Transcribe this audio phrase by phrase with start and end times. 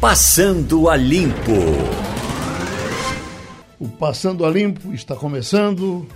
[0.00, 1.52] Passando a Limpo.
[3.80, 6.06] O Passando a Limpo está começando.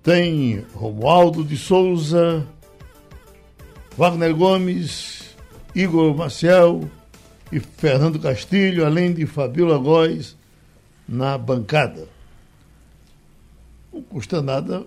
[0.00, 2.46] Tem Romualdo de Souza,
[3.96, 5.34] Wagner Gomes,
[5.74, 6.88] Igor Maciel
[7.50, 10.36] e Fernando Castilho, além de Fabiola Góes
[11.08, 12.08] na bancada.
[13.92, 14.86] Não custa nada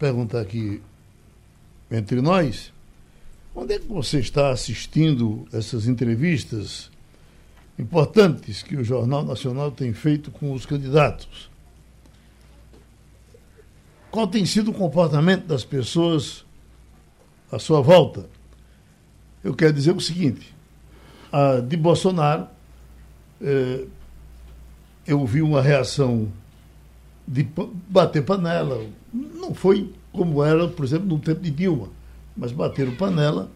[0.00, 0.82] perguntar aqui
[1.90, 2.72] entre nós,
[3.54, 6.90] onde é que você está assistindo essas entrevistas
[7.78, 11.50] importantes que o Jornal Nacional tem feito com os candidatos?
[14.10, 16.44] Qual tem sido o comportamento das pessoas
[17.50, 18.28] à sua volta?
[19.44, 20.54] Eu quero dizer o seguinte:
[21.30, 22.48] a de Bolsonaro,
[23.42, 23.84] eh,
[25.06, 26.32] eu vi uma reação
[27.26, 27.46] de
[27.88, 28.84] bater panela.
[29.12, 31.88] Não foi como era, por exemplo, no tempo de Dilma,
[32.36, 33.50] mas bateram panela.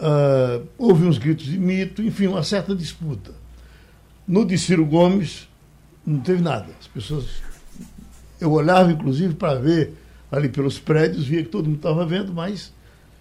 [0.00, 3.32] Uh, houve uns gritos de mito, enfim, uma certa disputa.
[4.26, 5.46] No de Ciro Gomes,
[6.06, 6.68] não teve nada.
[6.80, 7.26] As pessoas.
[8.40, 9.92] Eu olhava, inclusive, para ver
[10.32, 12.72] ali pelos prédios, via que todo mundo estava vendo, mas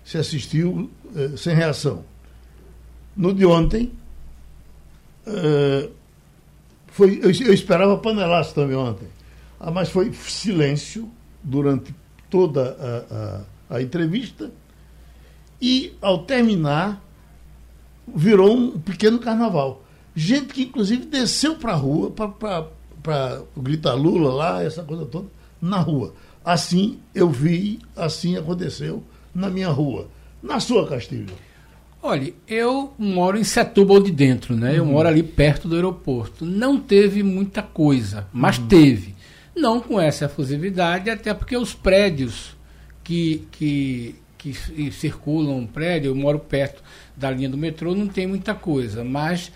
[0.05, 2.05] se assistiu uh, sem reação.
[3.13, 3.91] No de ontem,
[5.27, 5.91] uh,
[6.87, 9.07] foi, eu, eu esperava panelaço também ontem.
[9.59, 11.11] Ah, mas foi silêncio
[11.43, 11.93] durante
[12.29, 12.77] toda
[13.69, 14.49] a, a, a entrevista
[15.61, 17.03] e, ao terminar,
[18.07, 19.83] virou um pequeno carnaval.
[20.15, 25.27] Gente que, inclusive, desceu para a rua para gritar Lula lá, essa coisa toda,
[25.61, 26.13] na rua.
[26.43, 30.07] Assim eu vi, assim aconteceu na minha rua.
[30.41, 31.33] Na sua, Castilho?
[32.01, 34.71] Olha, eu moro em Setúbal de dentro, né?
[34.71, 34.75] Uhum.
[34.77, 36.45] Eu moro ali perto do aeroporto.
[36.45, 38.67] Não teve muita coisa, mas uhum.
[38.67, 39.15] teve.
[39.55, 42.55] Não com essa efusividade, até porque os prédios
[43.03, 44.53] que, que, que
[44.91, 46.81] circulam o prédio, eu moro perto
[47.15, 49.03] da linha do metrô, não tem muita coisa.
[49.03, 49.51] Mas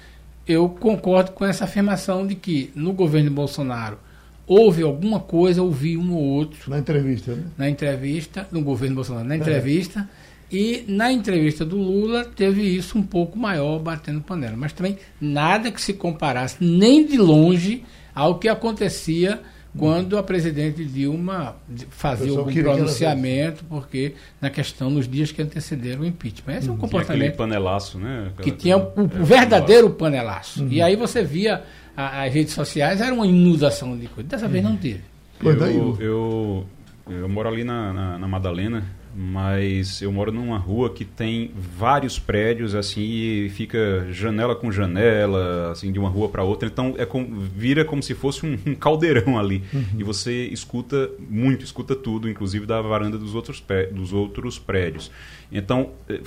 [0.46, 3.98] eu concordo com essa afirmação de que no governo de Bolsonaro
[4.46, 6.70] houve alguma coisa, ouvi um ou outro.
[6.70, 7.44] Na entrevista, né?
[7.58, 9.38] Na entrevista, no governo Bolsonaro, na é.
[9.38, 10.08] entrevista.
[10.20, 14.56] É e na entrevista do Lula teve isso um pouco maior, batendo panela.
[14.56, 17.84] Mas também nada que se comparasse nem de longe
[18.14, 19.42] ao que acontecia
[19.78, 21.56] quando a presidente Dilma
[21.90, 26.58] fazia algum pronunciamento, porque na questão nos dias que antecederam o impeachment.
[26.58, 27.22] Esse é um comportamento.
[27.22, 28.28] Tinha panelaço, né?
[28.28, 30.64] Aquela que tinha o, o verdadeiro panelaço.
[30.64, 30.70] Uhum.
[30.70, 31.64] E aí você via
[31.98, 34.30] a, as redes sociais, era uma inundação de coisas.
[34.30, 34.52] Dessa uhum.
[34.52, 35.02] vez não teve.
[35.42, 36.66] Eu, eu,
[37.10, 38.84] eu moro ali na, na, na Madalena
[39.16, 45.72] mas eu moro numa rua que tem vários prédios assim e fica janela com janela
[45.72, 46.68] assim de uma rua para outra.
[46.68, 49.64] Então é com, vira como se fosse um, um caldeirão ali.
[49.74, 49.86] Uhum.
[49.98, 55.12] e você escuta muito escuta tudo inclusive da varanda dos outros dos outros prédios.
[55.52, 56.22] Então eh,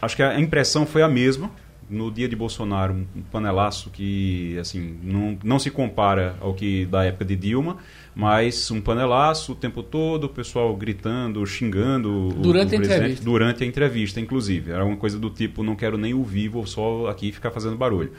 [0.00, 1.50] acho que a impressão foi a mesma
[1.88, 7.04] no dia de Bolsonaro um panelaço que assim não, não se compara ao que da
[7.04, 7.78] época de Dilma
[8.18, 13.24] mas um panelaço o tempo todo, o pessoal gritando, xingando durante o, o a entrevista.
[13.24, 14.72] Durante a entrevista, inclusive.
[14.72, 18.10] Era uma coisa do tipo, não quero nem ouvir, vou só aqui ficar fazendo barulho.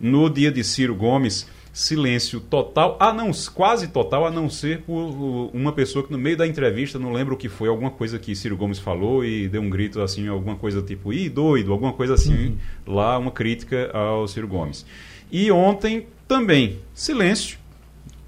[0.00, 5.50] No dia de Ciro Gomes, silêncio total, a não, quase total, a não ser por
[5.54, 8.36] uma pessoa que no meio da entrevista, não lembro o que foi, alguma coisa que
[8.36, 12.12] Ciro Gomes falou e deu um grito assim, alguma coisa tipo, ih, doido, alguma coisa
[12.14, 12.94] assim, uhum.
[12.94, 14.84] lá, uma crítica ao Ciro Gomes.
[15.30, 17.58] E ontem também, silêncio,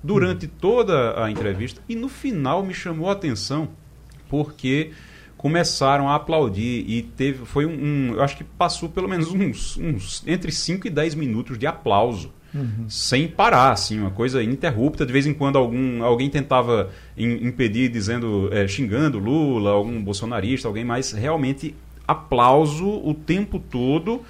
[0.03, 3.69] durante toda a entrevista e no final me chamou a atenção
[4.29, 4.91] porque
[5.37, 9.77] começaram a aplaudir e teve foi um, um eu acho que passou pelo menos uns,
[9.79, 12.89] uns entre 5 e 10 minutos de aplauso uhum.
[12.89, 17.89] sem parar assim uma coisa ininterrupta de vez em quando algum alguém tentava in, impedir
[17.89, 21.75] dizendo é, xingando Lula algum bolsonarista alguém mais realmente
[22.07, 24.23] aplauso o tempo todo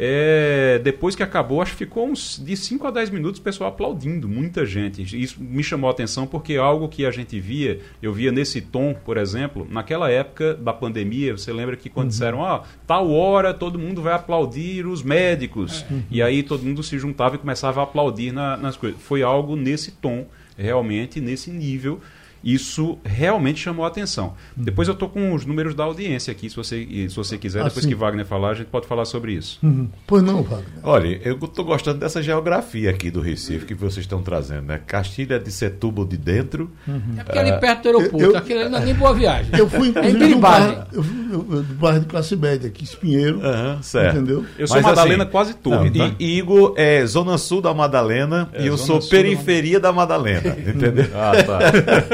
[0.00, 3.70] é, depois que acabou, acho que ficou uns de 5 a 10 minutos o pessoal
[3.70, 5.02] aplaudindo, muita gente.
[5.20, 8.60] Isso me chamou a atenção porque é algo que a gente via, eu via nesse
[8.60, 12.10] tom, por exemplo, naquela época da pandemia, você lembra que quando uhum.
[12.10, 15.84] disseram, ah, tal hora todo mundo vai aplaudir os médicos.
[15.90, 15.94] É.
[16.12, 19.00] E aí todo mundo se juntava e começava a aplaudir na, nas coisas.
[19.02, 22.00] Foi algo nesse tom, realmente, nesse nível
[22.42, 24.34] isso realmente chamou a atenção.
[24.56, 24.64] Uhum.
[24.64, 27.64] Depois eu estou com os números da audiência aqui, se você, se você quiser, ah,
[27.64, 27.88] depois sim.
[27.88, 29.58] que Wagner falar, a gente pode falar sobre isso.
[29.62, 29.88] Uhum.
[30.06, 30.66] Pois não, Wagner.
[30.82, 34.80] Olha, eu estou gostando dessa geografia aqui do Recife que vocês estão trazendo, né?
[34.86, 36.70] Castilha de Setúbal de dentro.
[36.86, 37.14] Uhum.
[37.18, 39.58] É porque ali perto do aeroporto, eu, aquilo ali não é nem boa viagem.
[39.58, 42.84] Eu fui, é inclusive, é no bairro, eu, eu, do bairro de classe média, aqui,
[42.84, 43.38] Espinheiro.
[43.38, 44.16] Uhum, certo.
[44.16, 44.44] Entendeu?
[44.58, 45.84] Eu sou Mas, Madalena assim, quase tudo.
[45.84, 46.14] Não, tá?
[46.18, 51.06] E Igor é Zona Sul da Madalena é, e eu sou periferia da Madalena, entendeu?
[51.14, 51.58] ah, tá.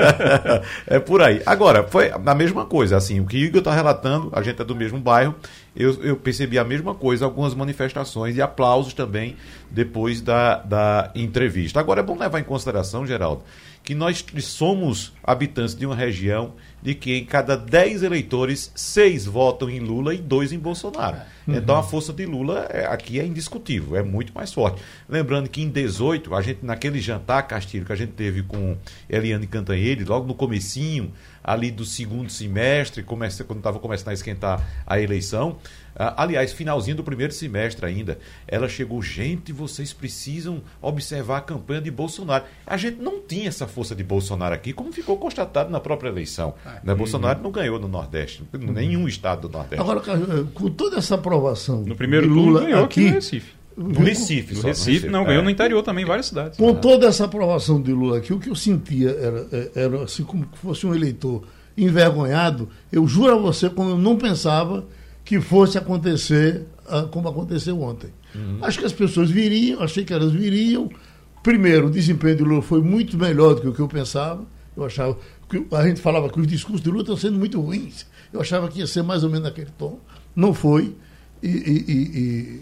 [0.86, 1.42] É por aí.
[1.46, 4.64] Agora, foi a mesma coisa, assim, o que o Igor está relatando, a gente é
[4.64, 5.34] do mesmo bairro,
[5.74, 9.36] eu, eu percebi a mesma coisa, algumas manifestações e aplausos também
[9.70, 11.80] depois da, da entrevista.
[11.80, 13.42] Agora é bom levar em consideração, Geraldo,
[13.82, 16.52] que nós somos habitantes de uma região
[16.84, 21.16] de que em cada 10 eleitores, seis votam em Lula e dois em Bolsonaro.
[21.48, 21.56] Uhum.
[21.56, 24.82] Então a força de Lula é, aqui é indiscutível, é muito mais forte.
[25.08, 28.76] Lembrando que em 18, a gente naquele jantar Castilho que a gente teve com
[29.08, 31.10] Eliane Cantanhede, logo no comecinho
[31.44, 35.58] ali do segundo semestre, comece, quando estava começando a esquentar a eleição,
[35.96, 38.18] ah, aliás, finalzinho do primeiro semestre ainda,
[38.48, 42.44] ela chegou, gente, vocês precisam observar a campanha de Bolsonaro.
[42.66, 46.54] A gente não tinha essa força de Bolsonaro aqui, como ficou constatado na própria eleição.
[46.64, 46.94] Ah, né?
[46.94, 49.80] Bolsonaro não ganhou no Nordeste, nenhum estado do Nordeste.
[49.80, 50.00] Agora,
[50.52, 53.52] com toda essa aprovação no primeiro Lula ganhou aqui, no Recife.
[53.76, 55.44] No Recife, no Recife, Recife, não, ganhou é.
[55.44, 56.58] no interior também, várias cidades.
[56.58, 60.22] Com toda essa aprovação de Lula aqui, o que eu sentia era, é, era assim
[60.22, 61.42] como que fosse um eleitor
[61.76, 62.68] envergonhado.
[62.92, 64.86] Eu juro a você, como eu não pensava
[65.24, 68.10] que fosse acontecer uh, como aconteceu ontem.
[68.34, 68.58] Uhum.
[68.62, 70.88] Acho que as pessoas viriam, achei que elas viriam.
[71.42, 74.44] Primeiro, o desempenho de Lula foi muito melhor do que o que eu pensava.
[74.76, 75.16] Eu achava
[75.48, 78.06] que a gente falava que os discursos de Lula estão sendo muito ruins.
[78.32, 79.98] Eu achava que ia ser mais ou menos naquele tom.
[80.34, 80.94] Não foi.
[81.42, 82.60] E, e, e,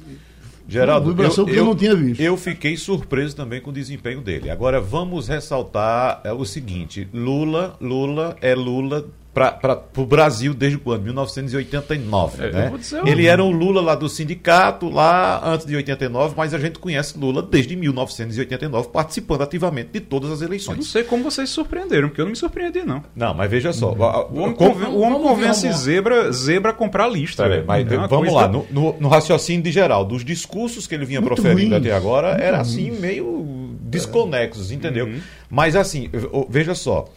[0.69, 2.21] Geraldo, eu, eu, eu, não tinha visto.
[2.21, 4.51] eu fiquei surpreso também com o desempenho dele.
[4.51, 11.05] Agora vamos ressaltar é, o seguinte: Lula, Lula é Lula para o Brasil desde quando?
[11.05, 12.45] 1989.
[12.45, 12.73] É, né?
[13.07, 17.19] Ele era o Lula lá do sindicato, lá antes de 89, mas a gente conhece
[17.19, 20.77] Lula desde 1989, participando ativamente de todas as eleições.
[20.77, 23.03] Eu não sei como vocês se surpreenderam, porque eu não me surpreendi, não.
[23.17, 23.93] Não, mas veja só.
[23.93, 27.43] O homem, conven, o homem convence zebra, zebra a comprar lista.
[27.45, 31.07] Peraí, mas é vamos lá, no, no, no, raciocínio de geral, dos discursos que ele
[31.07, 31.81] vinha Muito proferindo ruim.
[31.81, 35.07] até agora, Muito era assim, meio desconexos, entendeu?
[35.07, 35.21] Uhum.
[35.49, 36.11] Mas assim,
[36.49, 37.09] veja só.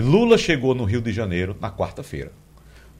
[0.00, 2.32] Lula chegou no Rio de Janeiro na quarta-feira.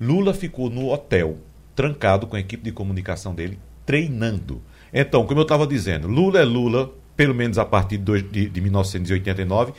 [0.01, 1.39] Lula ficou no hotel,
[1.75, 4.61] trancado com a equipe de comunicação dele, treinando.
[4.93, 8.61] Então, como eu estava dizendo, Lula é Lula, pelo menos a partir de, de, de
[8.61, 9.73] 1989,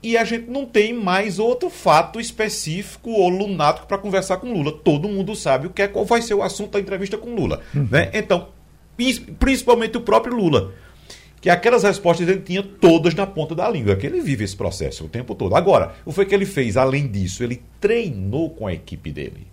[0.00, 4.70] e a gente não tem mais outro fato específico ou lunático para conversar com Lula.
[4.70, 7.60] Todo mundo sabe o que é, qual vai ser o assunto da entrevista com Lula.
[7.74, 7.88] Uhum.
[7.90, 8.10] Né?
[8.12, 8.48] Então,
[9.38, 10.74] principalmente o próprio Lula
[11.44, 15.04] que aquelas respostas ele tinha todas na ponta da língua, que ele vive esse processo
[15.04, 15.54] o tempo todo.
[15.54, 16.74] Agora, o que foi que ele fez?
[16.74, 19.46] Além disso, ele treinou com a equipe dele.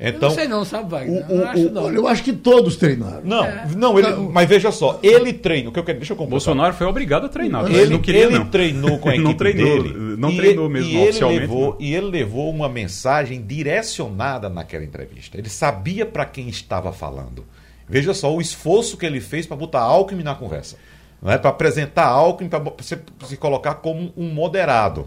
[0.00, 1.30] Então, eu não sei não, sabe, Wagner?
[1.30, 1.92] O, o, acho, não.
[1.92, 3.20] Eu acho que todos treinaram.
[3.22, 3.66] Não, é.
[3.76, 5.70] não ele, mas veja só, ele treinou.
[5.70, 6.30] Que eu quero, deixa eu completar.
[6.30, 7.70] Bolsonaro foi obrigado a treinar.
[7.70, 8.46] Ele, não queria, ele não.
[8.46, 10.16] treinou com a equipe não treinou, dele.
[10.16, 11.42] Não e treinou mesmo e oficialmente.
[11.42, 15.36] Ele levou, e ele levou uma mensagem direcionada naquela entrevista.
[15.36, 17.44] Ele sabia para quem estava falando.
[17.86, 20.78] Veja só o esforço que ele fez para botar Alckmin na conversa
[21.24, 25.06] não é para apresentar Alckmin, para se, se colocar como um moderado.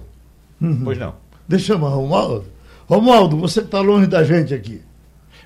[0.59, 0.81] Uhum.
[0.83, 1.13] Pois não.
[1.47, 2.45] Deixa eu chamar Romualdo.
[2.87, 4.81] Romualdo, você está longe da gente aqui.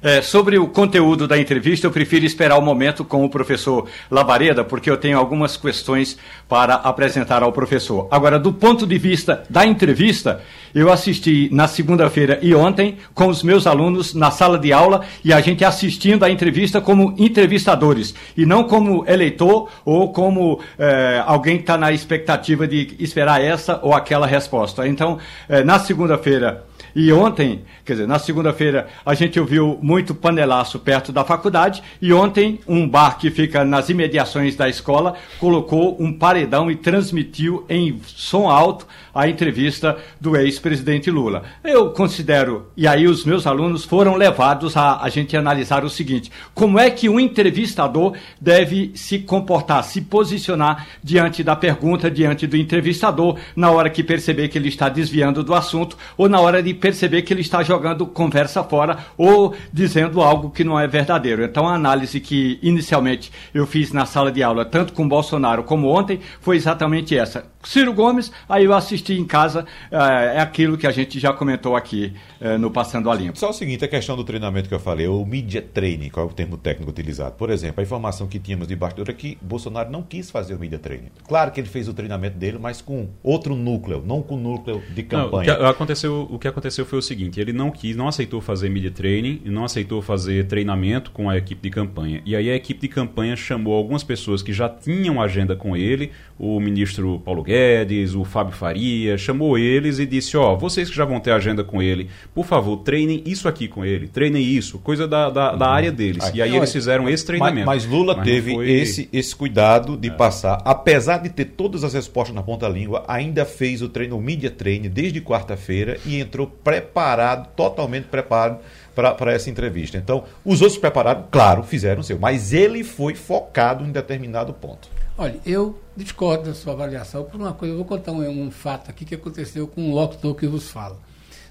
[0.03, 4.63] É, sobre o conteúdo da entrevista, eu prefiro esperar o momento com o professor Labareda,
[4.63, 6.17] porque eu tenho algumas questões
[6.49, 8.07] para apresentar ao professor.
[8.09, 10.41] Agora, do ponto de vista da entrevista,
[10.73, 15.31] eu assisti na segunda-feira e ontem com os meus alunos na sala de aula e
[15.31, 21.57] a gente assistindo a entrevista como entrevistadores e não como eleitor ou como é, alguém
[21.57, 24.87] que está na expectativa de esperar essa ou aquela resposta.
[24.87, 30.79] Então, é, na segunda-feira e ontem, quer dizer, na segunda-feira, a gente ouviu muito panelaço
[30.79, 31.81] perto da faculdade.
[32.01, 37.65] E ontem, um bar que fica nas imediações da escola colocou um paredão e transmitiu
[37.69, 41.43] em som alto a entrevista do ex-presidente Lula.
[41.63, 46.31] Eu considero, e aí os meus alunos foram levados a a gente analisar o seguinte:
[46.53, 52.57] como é que um entrevistador deve se comportar, se posicionar diante da pergunta, diante do
[52.57, 56.73] entrevistador, na hora que perceber que ele está desviando do assunto ou na hora de
[56.73, 61.43] perceber que ele está jogando conversa fora ou dizendo algo que não é verdadeiro.
[61.43, 65.87] Então a análise que inicialmente eu fiz na sala de aula, tanto com Bolsonaro como
[65.87, 67.45] ontem, foi exatamente essa.
[67.63, 71.75] Ciro Gomes, aí eu assisti em casa, é, é aquilo que a gente já comentou
[71.75, 73.37] aqui é, no Passando a Limpo.
[73.37, 76.29] Só o seguinte, a questão do treinamento que eu falei, o media training, qual é
[76.29, 77.35] o termo técnico utilizado?
[77.35, 80.59] Por exemplo, a informação que tínhamos de bastidor é que Bolsonaro não quis fazer o
[80.59, 81.09] media training.
[81.27, 85.03] Claro que ele fez o treinamento dele, mas com outro núcleo, não com núcleo de
[85.03, 85.53] campanha.
[85.53, 88.41] Não, o, que aconteceu, o que aconteceu foi o seguinte, ele não quis, não aceitou
[88.41, 92.21] fazer media training, não aceitou fazer treinamento com a equipe de campanha.
[92.25, 96.11] E aí a equipe de campanha chamou algumas pessoas que já tinham agenda com ele,
[96.43, 100.95] o ministro Paulo Guedes, o Fábio Faria, chamou eles e disse: Ó, oh, vocês que
[100.95, 104.79] já vão ter agenda com ele, por favor, treinem isso aqui com ele, treinem isso,
[104.79, 105.71] coisa da, da, da uhum.
[105.71, 106.31] área deles.
[106.33, 107.67] e aí eles fizeram esse treinamento.
[107.67, 108.71] Mas, mas Lula mas teve foi...
[108.71, 110.11] esse, esse cuidado de é.
[110.11, 114.17] passar, apesar de ter todas as respostas na ponta da língua, ainda fez o treino,
[114.17, 118.57] o media training desde quarta-feira e entrou preparado, totalmente preparado
[118.95, 119.95] para essa entrevista.
[119.95, 124.89] Então, os outros prepararam, claro, fizeram o seu, mas ele foi focado em determinado ponto.
[125.17, 127.73] Olha, eu discordo da sua avaliação por uma coisa.
[127.73, 130.99] Eu vou contar um, um fato aqui que aconteceu com um locutor que vos fala.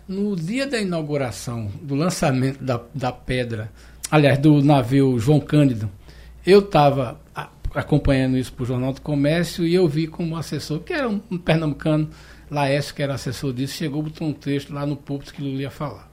[0.08, 3.70] No dia da inauguração, do lançamento da, da pedra,
[4.10, 5.88] aliás, do navio João Cândido,
[6.44, 7.20] eu estava
[7.74, 11.20] acompanhando isso para o Jornal do Comércio e eu vi como assessor, que era um,
[11.30, 12.10] um pernambucano,
[12.50, 15.70] Laércio, que era assessor disso, chegou, botou um texto lá no púlpito que Lula ia
[15.70, 16.10] falar.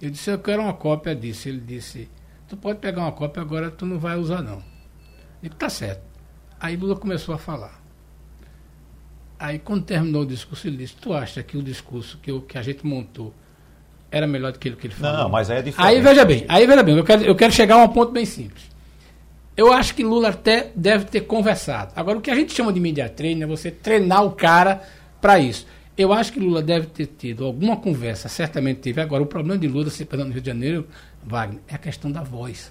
[0.00, 1.48] Eu disse, eu quero uma cópia disso.
[1.48, 2.08] Ele disse,
[2.48, 4.62] tu pode pegar uma cópia agora, tu não vai usar não.
[5.42, 6.15] Disse, tá certo.
[6.60, 7.80] Aí Lula começou a falar.
[9.38, 12.56] Aí quando terminou o discurso, ele disse, tu acha que o discurso que, eu, que
[12.56, 13.34] a gente montou
[14.10, 15.24] era melhor do que ele que ele falou?
[15.24, 15.88] Não, mas aí é diferente.
[15.88, 18.24] Aí veja bem, aí veja bem, eu quero, eu quero chegar a um ponto bem
[18.24, 18.64] simples.
[19.56, 21.92] Eu acho que Lula até deve ter conversado.
[21.96, 24.82] Agora, o que a gente chama de media training é você treinar o cara
[25.20, 25.66] para isso.
[25.96, 29.00] Eu acho que Lula deve ter tido alguma conversa, certamente teve.
[29.00, 30.86] Agora, o problema de Lula, se perdão, no Rio de Janeiro,
[31.24, 32.70] Wagner, é a questão da voz.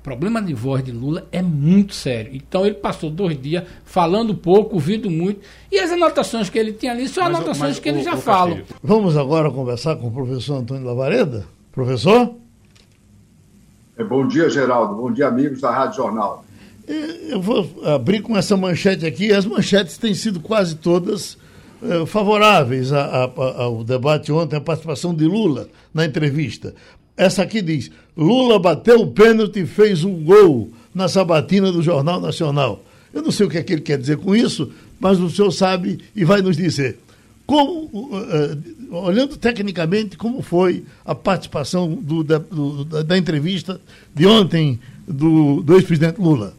[0.00, 2.34] O problema de voz de Lula é muito sério.
[2.34, 5.40] Então, ele passou dois dias falando pouco, ouvindo muito.
[5.70, 8.62] E as anotações que ele tinha ali são mas, anotações mas, que ele já fala.
[8.82, 11.44] Vamos agora conversar com o professor Antônio Lavareda.
[11.70, 12.34] Professor?
[13.98, 14.94] É, bom dia, Geraldo.
[14.94, 16.46] Bom dia, amigos da Rádio Jornal.
[16.88, 19.30] Eu vou abrir com essa manchete aqui.
[19.30, 21.36] As manchetes têm sido quase todas
[21.82, 26.74] eh, favoráveis ao debate ontem, a participação de Lula na entrevista.
[27.20, 32.18] Essa aqui diz: Lula bateu o pênalti e fez um gol na sabatina do Jornal
[32.18, 32.82] Nacional.
[33.12, 35.50] Eu não sei o que é que ele quer dizer com isso, mas o senhor
[35.50, 36.98] sabe e vai nos dizer.
[37.44, 43.78] Como, uh, olhando tecnicamente, como foi a participação do, da, do, da, entrevista
[44.14, 46.54] de ontem do, do ex-presidente Lula?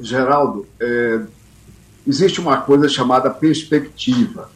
[0.00, 1.20] Geraldo, é,
[2.06, 4.50] existe uma coisa chamada perspectiva,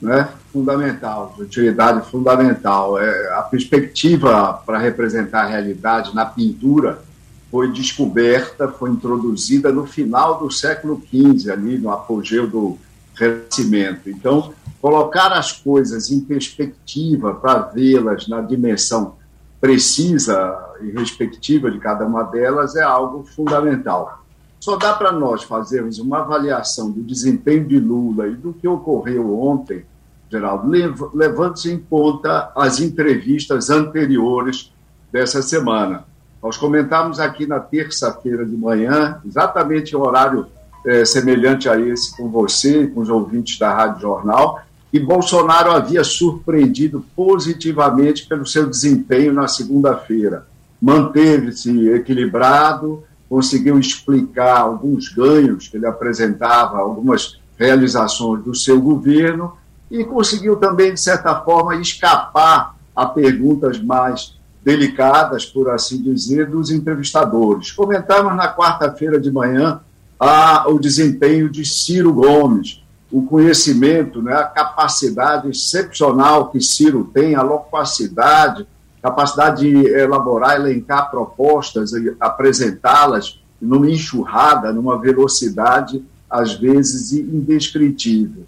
[0.00, 0.26] né?
[0.52, 2.98] Fundamental, de utilidade fundamental.
[2.98, 7.02] É, a perspectiva para representar a realidade na pintura
[7.50, 12.78] foi descoberta, foi introduzida no final do século XV, ali no apogeu do
[13.14, 14.08] Renascimento.
[14.08, 19.16] Então, colocar as coisas em perspectiva para vê-las na dimensão
[19.60, 24.22] precisa e respectiva de cada uma delas é algo fundamental.
[24.60, 29.40] Só dá para nós fazermos uma avaliação do desempenho de Lula e do que ocorreu
[29.40, 29.84] ontem,
[30.30, 30.70] Geraldo,
[31.14, 34.72] levando-se em conta as entrevistas anteriores
[35.10, 36.04] dessa semana.
[36.42, 40.46] Nós comentamos aqui na terça-feira de manhã, exatamente em horário
[40.86, 45.70] é, semelhante a esse com você e com os ouvintes da Rádio Jornal, que Bolsonaro
[45.70, 50.46] havia surpreendido positivamente pelo seu desempenho na segunda-feira.
[50.80, 59.52] Manteve-se equilibrado, conseguiu explicar alguns ganhos que ele apresentava, algumas realizações do seu governo
[59.90, 66.70] e conseguiu também, de certa forma, escapar a perguntas mais delicadas, por assim dizer, dos
[66.70, 67.72] entrevistadores.
[67.72, 69.80] Comentamos na quarta-feira de manhã
[70.18, 77.34] a, o desempenho de Ciro Gomes, o conhecimento, né, a capacidade excepcional que Ciro tem,
[77.34, 78.66] a loquacidade,
[79.00, 88.44] capacidade de elaborar, elencar propostas e apresentá-las numa enxurrada, numa velocidade, às vezes, indescritível.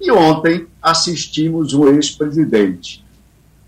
[0.00, 3.04] E ontem assistimos o ex-presidente.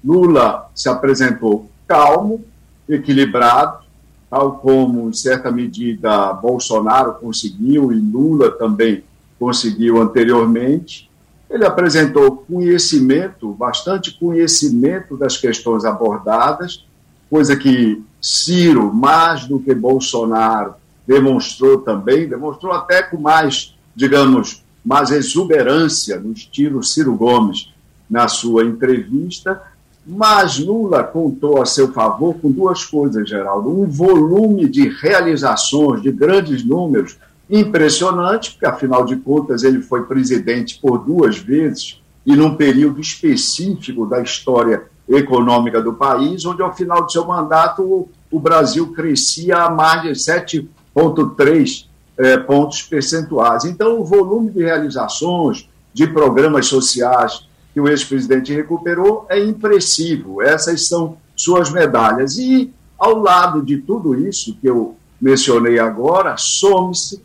[0.04, 2.44] Lula se apresentou calmo,
[2.88, 3.84] equilibrado,
[4.30, 9.02] tal como, em certa medida, Bolsonaro conseguiu e Lula também
[9.38, 11.10] conseguiu anteriormente.
[11.48, 16.84] Ele apresentou conhecimento, bastante conhecimento das questões abordadas,
[17.28, 20.74] coisa que Ciro, mais do que Bolsonaro,
[21.06, 27.72] demonstrou também, demonstrou até com mais, digamos, mais exuberância, no estilo Ciro Gomes,
[28.08, 29.62] na sua entrevista.
[30.06, 36.10] Mas Lula contou a seu favor com duas coisas, Geraldo: um volume de realizações, de
[36.10, 37.16] grandes números,
[37.48, 44.06] impressionante, porque afinal de contas ele foi presidente por duas vezes e num período específico
[44.06, 49.70] da história econômica do país, onde ao final do seu mandato o Brasil crescia a
[49.70, 51.86] mais de 7,3
[52.20, 53.64] eh, pontos percentuais.
[53.64, 60.42] Então, o volume de realizações, de programas sociais que o ex-presidente recuperou é impressivo.
[60.42, 62.36] Essas são suas medalhas.
[62.36, 67.22] E, ao lado de tudo isso que eu mencionei agora, some-se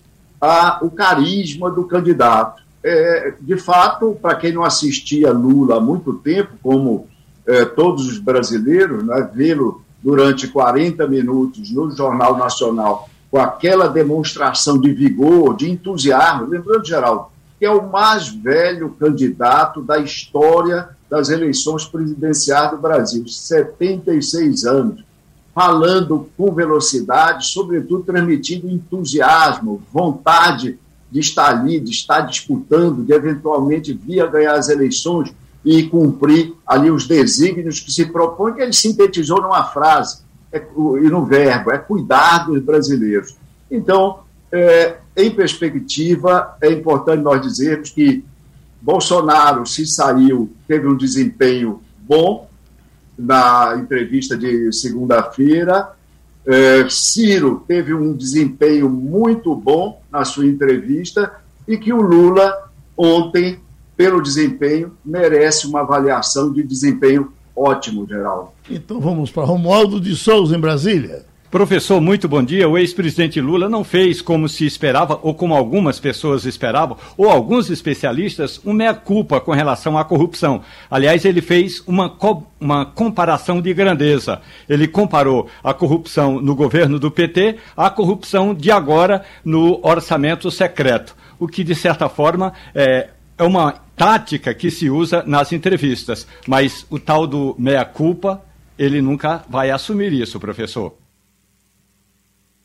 [0.82, 2.64] o carisma do candidato.
[2.82, 7.08] É, de fato, para quem não assistia Lula há muito tempo, como
[7.46, 14.80] é, todos os brasileiros, né, vê-lo durante 40 minutos no Jornal Nacional com aquela demonstração
[14.80, 17.26] de vigor, de entusiasmo, lembrando, Geraldo,
[17.60, 25.04] que é o mais velho candidato da história das eleições presidenciais do Brasil, 76 anos,
[25.54, 30.80] falando com velocidade, sobretudo transmitindo entusiasmo, vontade
[31.12, 36.54] de estar ali, de estar disputando, de eventualmente vir a ganhar as eleições e cumprir
[36.66, 40.24] ali os desígnios que se propõe, que ele sintetizou numa frase
[40.56, 43.36] é, e no verbo, é cuidar dos brasileiros.
[43.70, 44.20] Então,
[44.52, 48.24] é, em perspectiva, é importante nós dizermos que
[48.82, 52.50] Bolsonaro se saiu, teve um desempenho bom
[53.18, 55.90] na entrevista de segunda-feira.
[56.46, 61.34] É, Ciro teve um desempenho muito bom na sua entrevista
[61.68, 63.60] e que o Lula, ontem,
[63.98, 68.50] pelo desempenho, merece uma avaliação de desempenho ótimo, Geraldo.
[68.70, 71.26] Então vamos para Romualdo de Souza, em Brasília.
[71.56, 72.68] Professor, muito bom dia.
[72.68, 77.70] O ex-presidente Lula não fez como se esperava, ou como algumas pessoas esperavam, ou alguns
[77.70, 80.62] especialistas, uma meia-culpa com relação à corrupção.
[80.92, 84.42] Aliás, ele fez uma, co uma comparação de grandeza.
[84.68, 91.16] Ele comparou a corrupção no governo do PT à corrupção de agora no orçamento secreto.
[91.40, 96.28] O que, de certa forma, é, é uma tática que se usa nas entrevistas.
[96.48, 98.42] Mas o tal do meia-culpa,
[98.78, 100.94] ele nunca vai assumir isso, professor.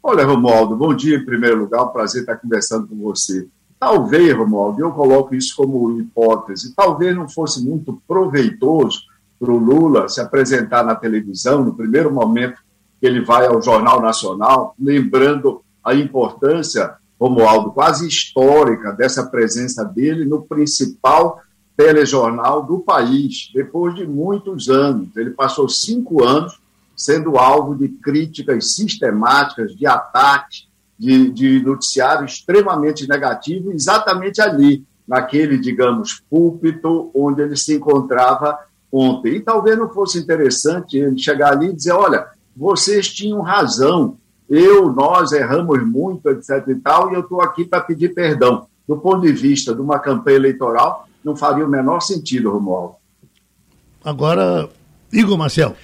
[0.03, 3.47] Olha, Romualdo, bom dia em primeiro lugar, prazer estar conversando com você.
[3.79, 9.01] Talvez, Romualdo, eu coloco isso como hipótese, talvez não fosse muito proveitoso
[9.39, 12.61] para o Lula se apresentar na televisão no primeiro momento
[13.01, 20.25] que ele vai ao Jornal Nacional, lembrando a importância, Romualdo, quase histórica dessa presença dele
[20.25, 21.41] no principal
[21.77, 25.15] telejornal do país, depois de muitos anos.
[25.17, 26.61] Ele passou cinco anos
[26.97, 35.59] sendo alvo de críticas sistemáticas, de ataques, de, de noticiário extremamente negativo, exatamente ali, naquele,
[35.59, 38.59] digamos, púlpito onde ele se encontrava
[38.93, 39.37] ontem.
[39.37, 44.19] E talvez não fosse interessante ele chegar ali e dizer: olha, vocês tinham razão,
[44.51, 46.67] eu, nós erramos muito, etc.
[46.69, 48.67] e tal, e eu estou aqui para pedir perdão.
[48.87, 52.97] Do ponto de vista de uma campanha eleitoral, não faria o menor sentido, Romualdo.
[54.05, 54.69] Agora,
[55.13, 55.77] Igor Marcel.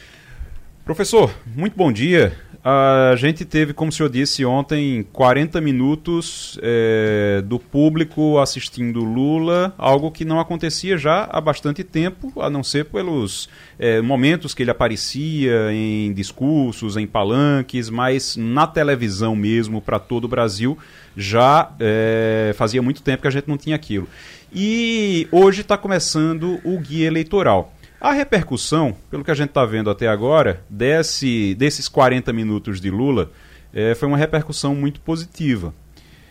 [0.85, 2.37] Professor, muito bom dia.
[2.69, 9.73] A gente teve, como o senhor disse ontem, 40 minutos é, do público assistindo Lula,
[9.79, 13.49] algo que não acontecia já há bastante tempo, a não ser pelos
[13.79, 20.25] é, momentos que ele aparecia em discursos, em palanques, mas na televisão mesmo, para todo
[20.25, 20.77] o Brasil,
[21.17, 24.09] já é, fazia muito tempo que a gente não tinha aquilo.
[24.53, 27.73] E hoje está começando o guia eleitoral.
[28.07, 32.89] A repercussão, pelo que a gente está vendo até agora, desse, desses 40 minutos de
[32.89, 33.33] Lula,
[33.75, 35.75] é, foi uma repercussão muito positiva.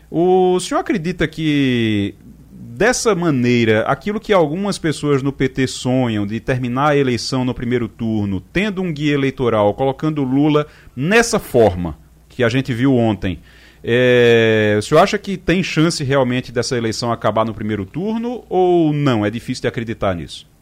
[0.10, 2.16] O senhor acredita que,
[2.50, 7.90] dessa maneira, aquilo que algumas pessoas no PT sonham de terminar a eleição no primeiro
[7.90, 11.98] turno, tendo um guia eleitoral, colocando Lula nessa forma
[12.30, 13.42] que a gente viu ontem,
[13.84, 18.94] é, o senhor acha que tem chance realmente dessa eleição acabar no primeiro turno ou
[18.94, 19.26] não?
[19.26, 20.55] É difícil de acreditar nisso?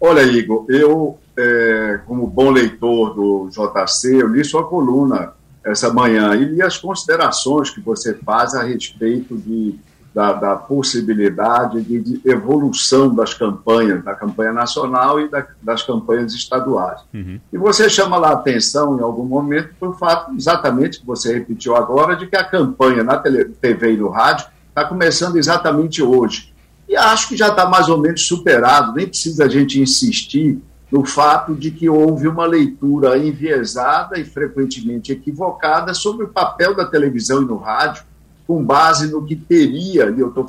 [0.00, 5.32] Olha, Igor, eu, é, como bom leitor do JC, eu li sua coluna
[5.64, 9.74] essa manhã e li as considerações que você faz a respeito de,
[10.14, 16.32] da, da possibilidade de, de, evolução das campanhas, da campanha nacional e da, das campanhas
[16.34, 17.00] estaduais.
[17.12, 17.40] Uhum.
[17.52, 21.34] E você chama lá a atenção, em algum momento, para o fato, exatamente, que você
[21.34, 26.54] repetiu agora, de que a campanha na TV e no rádio está começando exatamente hoje.
[26.88, 31.04] E acho que já está mais ou menos superado, nem precisa a gente insistir no
[31.04, 37.42] fato de que houve uma leitura enviesada e frequentemente equivocada sobre o papel da televisão
[37.42, 38.04] e no rádio,
[38.46, 40.46] com base no que teria, e eu estou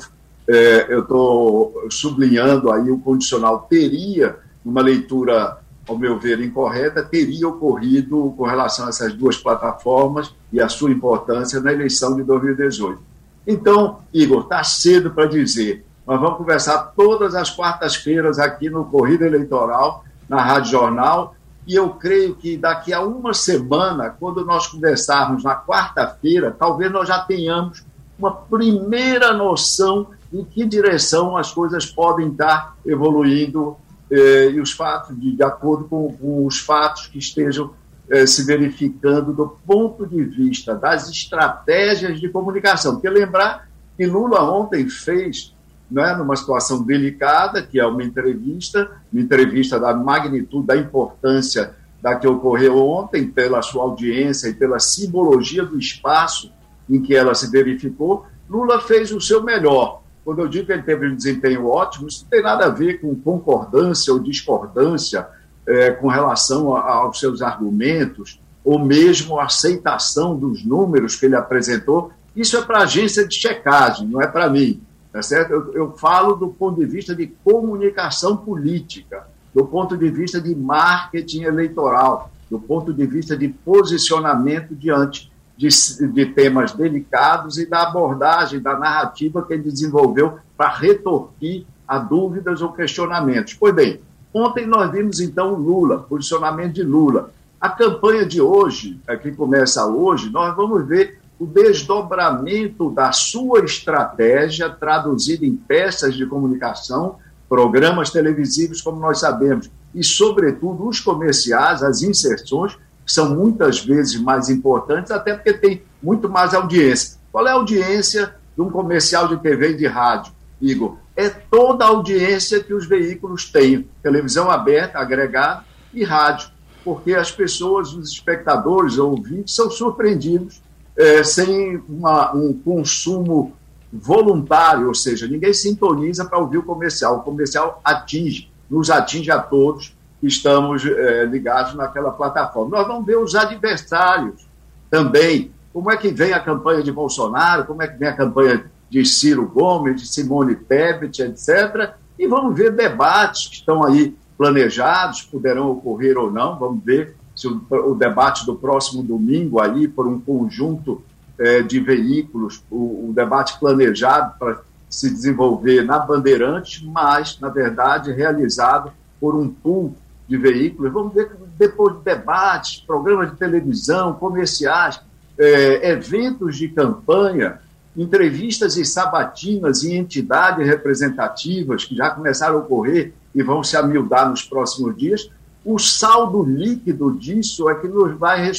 [0.48, 8.32] é, tô sublinhando aí o condicional teria, uma leitura, ao meu ver, incorreta, teria ocorrido
[8.36, 13.00] com relação a essas duas plataformas e a sua importância na eleição de 2018.
[13.46, 19.26] Então, Igor, está cedo para dizer nós vamos conversar todas as quartas-feiras aqui no Corrida
[19.26, 21.34] Eleitoral, na Rádio Jornal.
[21.66, 27.08] E eu creio que daqui a uma semana, quando nós conversarmos na quarta-feira, talvez nós
[27.08, 27.84] já tenhamos
[28.18, 33.76] uma primeira noção em que direção as coisas podem estar evoluindo
[34.10, 37.74] eh, e os fatos, de, de acordo com, com, os fatos que estejam
[38.08, 42.94] eh, se verificando do ponto de vista das estratégias de comunicação.
[42.94, 45.54] Porque lembrar que Lula ontem fez
[45.90, 52.14] né, numa situação delicada, que é uma entrevista, uma entrevista da magnitude, da importância da
[52.14, 56.52] que ocorreu ontem, pela sua audiência e pela simbologia do espaço
[56.88, 60.82] em que ela se verificou, Lula fez o seu melhor, quando eu digo que ele
[60.82, 65.26] teve um desempenho ótimo, isso não tem nada a ver com concordância ou discordância
[65.66, 72.12] é, com relação a, aos seus argumentos, ou mesmo aceitação dos números que ele apresentou.
[72.36, 74.82] Isso é para a agência de checagem, não é para mim.
[75.12, 75.52] Tá certo?
[75.52, 80.54] Eu, eu falo do ponto de vista de comunicação política, do ponto de vista de
[80.54, 85.68] marketing eleitoral, do ponto de vista de posicionamento diante de,
[86.12, 92.62] de, temas delicados e da abordagem, da narrativa que ele desenvolveu para retorquir a dúvidas
[92.62, 93.54] ou questionamentos.
[93.54, 94.00] Pois bem,
[94.32, 97.32] ontem nós vimos então Lula, posicionamento de Lula.
[97.60, 103.60] A campanha de hoje, é que começa hoje, nós vamos ver o desdobramento da sua
[103.60, 107.16] estratégia traduzida em peças de comunicação,
[107.48, 114.20] programas televisivos, como nós sabemos, e, sobretudo, os comerciais, as inserções, que são muitas vezes
[114.20, 117.18] mais importantes, até porque tem muito mais audiência.
[117.30, 120.96] Qual é a audiência de um comercial de TV e de rádio, Igor?
[121.16, 126.50] É toda a audiência que os veículos têm, televisão aberta, agregada e rádio,
[126.84, 130.60] porque as pessoas, os espectadores ou ouvintes, são surpreendidos
[130.98, 133.52] é, sem uma, um consumo
[133.92, 137.18] voluntário, ou seja, ninguém sintoniza para ouvir o comercial.
[137.18, 142.76] O comercial atinge, nos atinge a todos que estamos é, ligados naquela plataforma.
[142.76, 144.48] Nós vamos ver os adversários
[144.90, 145.52] também.
[145.72, 149.04] Como é que vem a campanha de Bolsonaro, como é que vem a campanha de
[149.04, 151.92] Ciro Gomes, de Simone Tebet, etc.
[152.18, 157.46] E vamos ver debates que estão aí planejados, poderão ocorrer ou não, vamos ver se
[157.46, 161.00] o, o debate do próximo domingo aí por um conjunto
[161.38, 168.10] é, de veículos, o, o debate planejado para se desenvolver na Bandeirantes, mas, na verdade,
[168.10, 169.94] realizado por um pool
[170.26, 170.92] de veículos.
[170.92, 175.00] Vamos ver depois de debates, programas de televisão, comerciais,
[175.38, 177.60] é, eventos de campanha,
[177.96, 184.28] entrevistas e sabatinas em entidades representativas que já começaram a ocorrer e vão se amildar
[184.28, 185.30] nos próximos dias,
[185.68, 188.50] o saldo líquido disso é que nos vai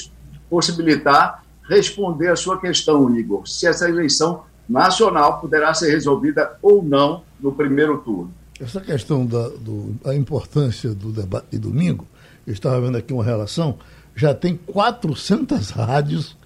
[0.47, 7.23] possibilitar responder a sua questão, Igor, se essa eleição nacional poderá ser resolvida ou não
[7.39, 8.31] no primeiro turno.
[8.59, 12.05] Essa questão da do, importância do debate de domingo,
[12.45, 13.79] eu estava vendo aqui uma relação,
[14.15, 16.37] já tem 400 rádios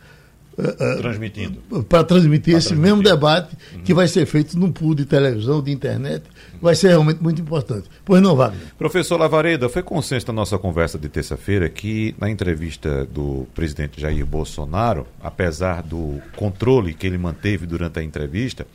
[1.01, 2.95] transmitindo para transmitir esse transmitir.
[2.95, 3.81] mesmo debate uhum.
[3.81, 6.23] que vai ser feito num pool de televisão, de internet,
[6.61, 7.89] vai ser realmente muito importante.
[8.05, 8.61] Pois não, Wagner?
[8.77, 14.25] Professor Lavareda, foi consenso da nossa conversa de terça-feira que na entrevista do presidente Jair
[14.25, 18.65] Bolsonaro, apesar do controle que ele manteve durante a entrevista,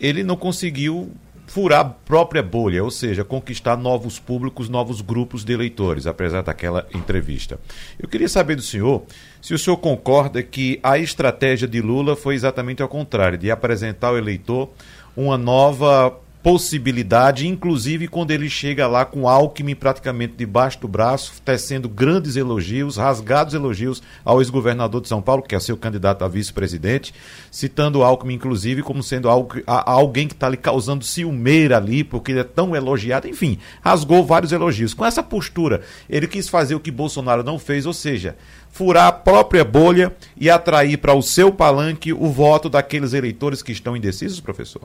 [0.00, 1.10] ele não conseguiu
[1.50, 6.86] furar a própria bolha, ou seja, conquistar novos públicos, novos grupos de eleitores, apesar daquela
[6.94, 7.58] entrevista.
[7.98, 9.02] Eu queria saber do senhor
[9.42, 14.08] se o senhor concorda que a estratégia de Lula foi exatamente ao contrário, de apresentar
[14.08, 14.70] ao eleitor
[15.16, 21.88] uma nova possibilidade, inclusive quando ele chega lá com Alckmin praticamente debaixo do braço, tecendo
[21.88, 27.14] grandes elogios, rasgados elogios ao ex-governador de São Paulo, que é seu candidato a vice-presidente,
[27.50, 29.28] citando Alckmin, inclusive, como sendo
[29.66, 34.52] alguém que está lhe causando ciumeira ali, porque ele é tão elogiado, enfim, rasgou vários
[34.52, 34.94] elogios.
[34.94, 38.36] Com essa postura, ele quis fazer o que Bolsonaro não fez, ou seja,
[38.70, 43.72] furar a própria bolha e atrair para o seu palanque o voto daqueles eleitores que
[43.72, 44.82] estão indecisos, professor?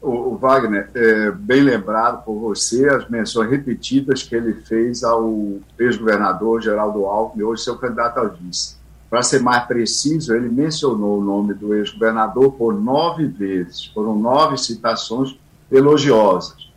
[0.00, 6.62] O, Wagner, é, bem lembrado por você, as menções repetidas que ele fez ao ex-governador
[6.62, 8.76] Geraldo Alckmin, hoje seu candidato ao vice.
[9.10, 14.56] Para ser mais preciso, ele mencionou o nome do ex-governador por nove vezes, foram nove
[14.58, 15.36] citações
[15.70, 16.68] elogiosas.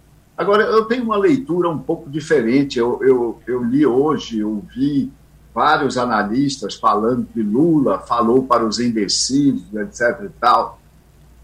[0.41, 2.79] Agora, eu tenho uma leitura um pouco diferente.
[2.79, 5.11] Eu, eu, eu li hoje, ouvi
[5.53, 10.25] vários analistas falando que Lula falou para os indecisos, etc.
[10.25, 10.80] e tal.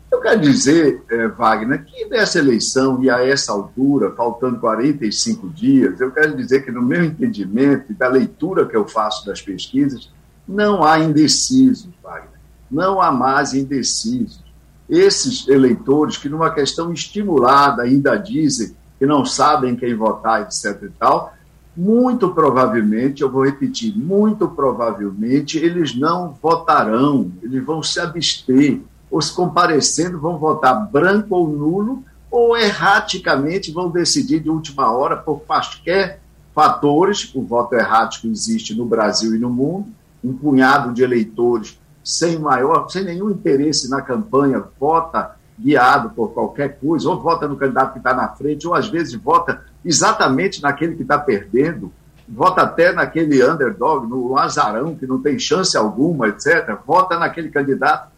[0.10, 6.00] Eu quero dizer, eh, Wagner, que nessa eleição e a essa altura, faltando 45 dias,
[6.00, 10.10] eu quero dizer que, no meu entendimento e da leitura que eu faço das pesquisas,
[10.48, 12.40] não há indecisos, Wagner.
[12.72, 14.44] Não há mais indecisos.
[14.90, 20.84] Esses eleitores que, numa questão estimulada, ainda dizem que não sabem quem votar, etc.
[20.84, 21.34] e tal,
[21.76, 28.82] muito provavelmente, eu vou repetir, muito provavelmente, eles não votarão, eles vão se abster
[29.18, 35.42] os comparecendo vão votar branco ou nulo, ou erraticamente vão decidir de última hora por
[35.42, 36.20] quaisquer
[36.54, 37.34] fatores.
[37.34, 39.88] O voto errático existe no Brasil e no mundo.
[40.24, 46.80] Um punhado de eleitores sem maior, sem nenhum interesse na campanha, vota guiado por qualquer
[46.80, 50.96] coisa, ou vota no candidato que está na frente, ou às vezes vota exatamente naquele
[50.96, 51.92] que está perdendo,
[52.30, 56.78] vota até naquele underdog, no azarão que não tem chance alguma, etc.
[56.86, 58.17] Vota naquele candidato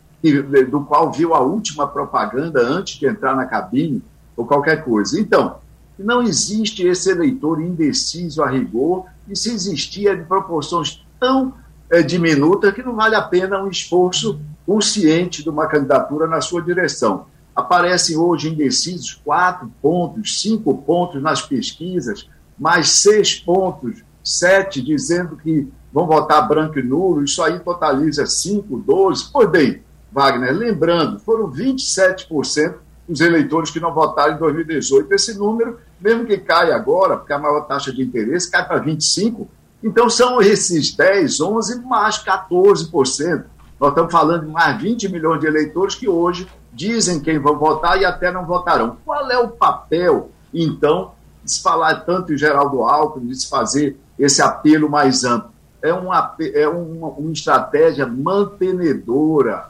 [0.69, 4.03] do qual viu a última propaganda antes de entrar na cabine
[4.35, 5.19] ou qualquer coisa.
[5.19, 5.57] Então,
[5.97, 11.53] não existe esse eleitor indeciso a rigor, e se existia de proporções tão
[11.89, 16.61] é, diminutas que não vale a pena um esforço consciente de uma candidatura na sua
[16.61, 17.25] direção.
[17.55, 25.67] Aparecem hoje indecisos quatro pontos, cinco pontos nas pesquisas, mais seis pontos, sete dizendo que
[25.91, 29.29] vão votar branco e nulo, isso aí totaliza 5, 12.
[29.31, 32.75] Pois bem, Wagner, lembrando, foram 27%
[33.07, 35.13] dos eleitores que não votaram em 2018.
[35.13, 39.47] Esse número, mesmo que caia agora, porque a maior taxa de interesse cai para 25%,
[39.83, 43.45] então são esses 10, 11 mais 14%.
[43.79, 47.99] Nós estamos falando de mais 20 milhões de eleitores que hoje dizem quem vão votar
[47.99, 48.97] e até não votarão.
[49.05, 53.97] Qual é o papel, então, de se falar tanto em Geraldo Alckmin, de se fazer
[54.17, 55.51] esse apelo mais amplo?
[55.81, 59.69] É uma, é uma, uma estratégia mantenedora,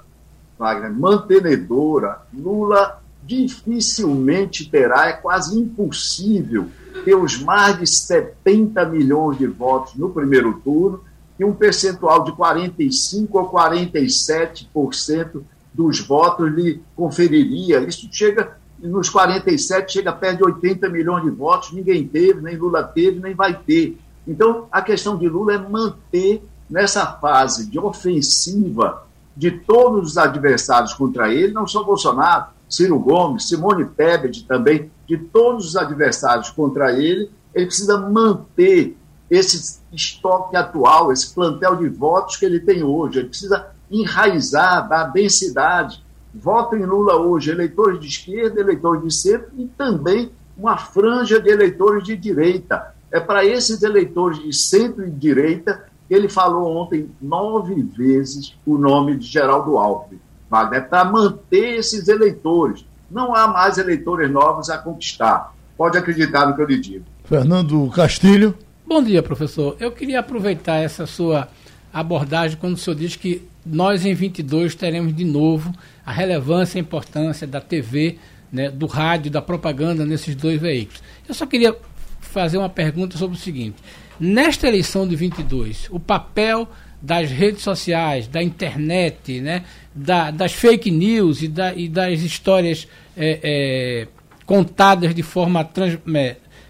[0.60, 2.22] Wagner, mantenedora.
[2.34, 6.68] Lula dificilmente terá, é quase impossível
[7.06, 11.02] ter os mais de 70 milhões de votos no primeiro turno
[11.40, 15.42] e um percentual de 45% ou 47%
[15.74, 17.80] dos votos lhe conferiria.
[17.80, 22.84] Isso chega, nos 47, chega perto de 80 milhões de votos, ninguém teve, nem Lula
[22.84, 23.98] teve, nem vai ter.
[24.28, 29.08] Então, a questão de Lula é manter nessa fase de ofensiva
[29.40, 35.18] de todos os adversários contra ele, não só Bolsonaro, Ciro Gomes, Simone Tebet também, de
[35.18, 38.98] todos os adversários contra ele, ele precisa manter
[39.32, 43.20] esse estoque atual, esse plantel de votos que ele tem hoje.
[43.20, 46.04] Ele precisa enraizar, dar densidade.
[46.36, 51.50] Votam em Lula hoje eleitores de esquerda, eleitores de centro e também uma franja de
[51.50, 52.94] eleitores de direita.
[53.10, 59.18] É para esses eleitores de centro e direita ele falou ontem nove vezes o nome
[59.18, 60.20] de Geraldo Alckmin.
[60.50, 62.84] Wagner, para manter esses eleitores.
[63.10, 65.54] Não há mais eleitores novos a conquistar.
[65.78, 67.06] Pode acreditar no que eu lhe digo.
[67.24, 68.56] Fernando Castilho.
[68.86, 69.78] Bom dia, professor.
[69.80, 71.48] Eu queria aproveitar essa sua
[71.94, 75.74] abordagem quando o senhor diz que nós em 22 teremos de novo
[76.06, 78.18] a relevância e a importância da TV,
[78.52, 81.04] né, do rádio, da propaganda nesses dois veículos.
[81.28, 81.76] Eu só queria
[82.20, 83.78] fazer uma pergunta sobre o seguinte:
[84.20, 86.68] nesta eleição de 22, o papel
[87.02, 89.64] das redes sociais, da internet, né,
[89.96, 94.08] da, das fake news e, da, e das histórias é, é,
[94.46, 95.98] contadas de forma trans,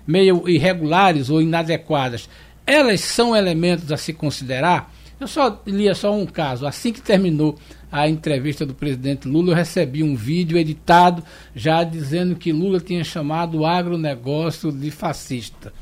[0.06, 2.30] meio irregulares ou inadequadas,
[2.66, 4.94] elas são elementos a se considerar?
[5.20, 6.66] Eu só lia só um caso.
[6.66, 7.58] Assim que terminou
[7.92, 11.24] a entrevista do presidente Lula, eu recebi um vídeo editado
[11.56, 15.74] já dizendo que Lula tinha chamado o agronegócio de fascista.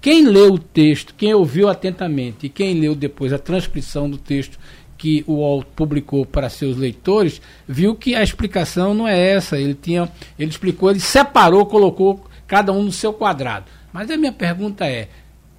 [0.00, 4.58] Quem leu o texto, quem ouviu atentamente e quem leu depois a transcrição do texto
[4.96, 9.58] que o UOL publicou para seus leitores, viu que a explicação não é essa.
[9.58, 13.66] Ele tinha, ele explicou, ele separou, colocou cada um no seu quadrado.
[13.92, 15.08] Mas a minha pergunta é: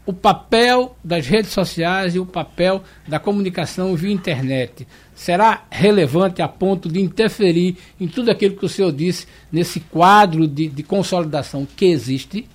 [0.06, 6.48] o papel das redes sociais e o papel da comunicação via internet será relevante a
[6.48, 11.68] ponto de interferir em tudo aquilo que o senhor disse nesse quadro de, de consolidação
[11.76, 12.48] que existe?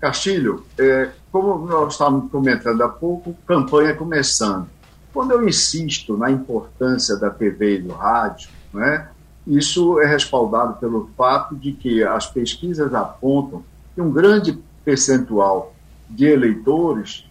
[0.00, 4.66] Castilho, é, como nós estávamos comentando há pouco, campanha começando.
[5.12, 9.08] Quando eu insisto na importância da TV e do rádio, né,
[9.46, 13.62] isso é respaldado pelo fato de que as pesquisas apontam
[13.94, 15.74] que um grande percentual
[16.08, 17.26] de eleitores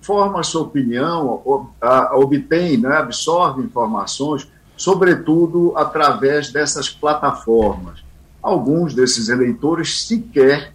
[0.00, 1.42] forma sua opinião,
[2.12, 8.04] obtém, né, absorve informações, sobretudo através dessas plataformas.
[8.42, 10.72] Alguns desses eleitores sequer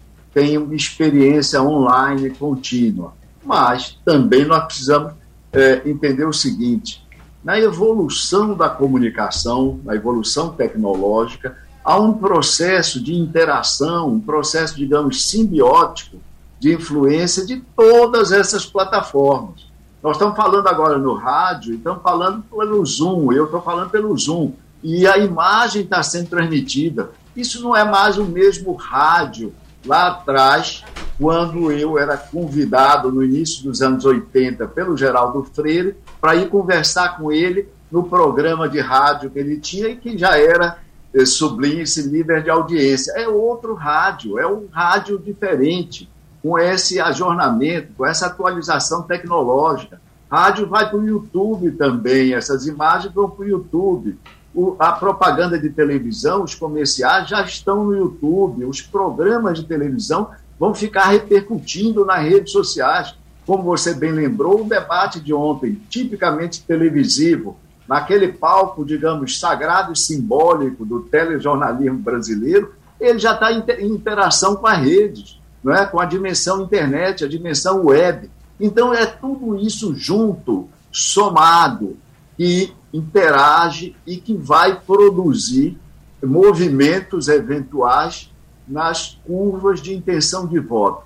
[0.58, 3.14] uma experiência online contínua.
[3.44, 5.12] Mas também nós precisamos
[5.52, 7.06] é, entender o seguinte:
[7.44, 15.26] na evolução da comunicação, na evolução tecnológica, há um processo de interação, um processo, digamos,
[15.26, 16.16] simbiótico
[16.58, 19.66] de influência de todas essas plataformas.
[20.02, 24.52] Nós estamos falando agora no rádio, estamos falando pelo Zoom, eu estou falando pelo Zoom,
[24.82, 27.10] e a imagem está sendo transmitida.
[27.36, 29.52] Isso não é mais o mesmo rádio
[29.84, 30.84] lá atrás,
[31.18, 37.16] quando eu era convidado no início dos anos 80 pelo Geraldo Freire para ir conversar
[37.16, 40.78] com ele no programa de rádio que ele tinha e que já era
[41.14, 43.12] eh, sublime, esse líder de audiência.
[43.12, 46.10] É outro rádio, é um rádio diferente,
[46.42, 50.00] com esse ajornamento, com essa atualização tecnológica.
[50.30, 54.18] Rádio vai para o YouTube também, essas imagens vão para o YouTube
[54.54, 60.30] o, a propaganda de televisão, os comerciais já estão no YouTube, os programas de televisão
[60.58, 63.14] vão ficar repercutindo nas redes sociais.
[63.44, 69.98] Como você bem lembrou, o debate de ontem, tipicamente televisivo, naquele palco, digamos, sagrado e
[69.98, 75.84] simbólico do telejornalismo brasileiro, ele já está em interação com as redes, não é?
[75.84, 78.30] com a dimensão internet, a dimensão web.
[78.58, 81.96] Então, é tudo isso junto, somado,
[82.36, 85.76] que interage e que vai produzir
[86.22, 88.32] movimentos eventuais
[88.66, 91.02] nas curvas de intenção de voto.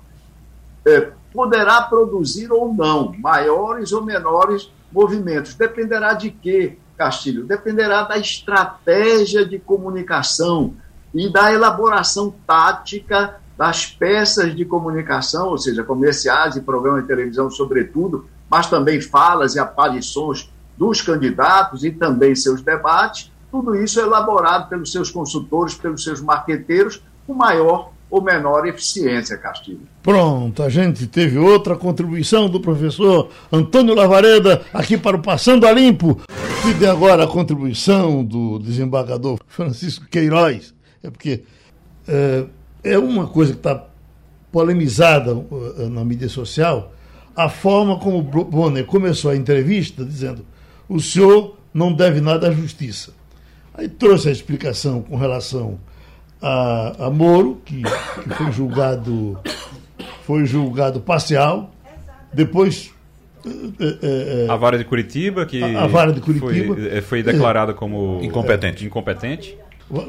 [0.85, 5.55] É, poderá produzir ou não maiores ou menores movimentos.
[5.55, 7.43] Dependerá de quê, Castilho?
[7.43, 10.75] Dependerá da estratégia de comunicação
[11.13, 17.49] e da elaboração tática das peças de comunicação, ou seja, comerciais e programas de televisão,
[17.49, 20.49] sobretudo, mas também falas e aparições
[20.79, 23.29] dos candidatos e também seus debates.
[23.51, 29.37] Tudo isso é elaborado pelos seus consultores, pelos seus marqueteiros, com maior ou menor eficiência,
[29.37, 29.81] Castilho.
[30.01, 35.71] Pronto, a gente teve outra contribuição do professor Antônio Lavareda aqui para o Passando a
[35.71, 36.19] Limpo.
[36.79, 40.73] E agora a contribuição do desembargador Francisco Queiroz.
[41.03, 41.43] É porque
[42.07, 42.45] é,
[42.83, 43.85] é uma coisa que está
[44.51, 46.93] polemizada uh, na mídia social,
[47.35, 50.43] a forma como o Bonner começou a entrevista dizendo
[50.89, 53.13] o senhor não deve nada à justiça.
[53.73, 55.79] Aí trouxe a explicação com relação
[56.41, 59.39] a, a Moro, que, que foi julgado
[60.23, 61.71] foi julgado parcial,
[62.33, 62.91] depois
[63.79, 67.73] é, é, a vara de Curitiba que a, a vara de Curitiba foi, foi declarada
[67.73, 68.85] como incompetente.
[68.85, 69.57] incompetente.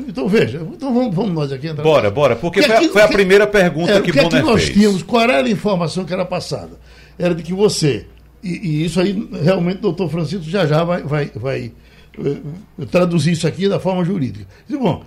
[0.07, 1.83] Então veja, então vamos, vamos nós aqui entrar.
[1.83, 4.77] Bora, bora, porque foi, aqui, foi, a primeira pergunta é, que, que Bonner nós fez.
[4.77, 6.73] tínhamos, qual era a informação que era passada?
[7.19, 8.07] Era de que você,
[8.43, 11.73] e, e isso aí realmente o doutor Francisco já já vai, vai, vai
[12.19, 14.47] uh, traduzir isso aqui da forma jurídica.
[14.69, 15.05] Bom,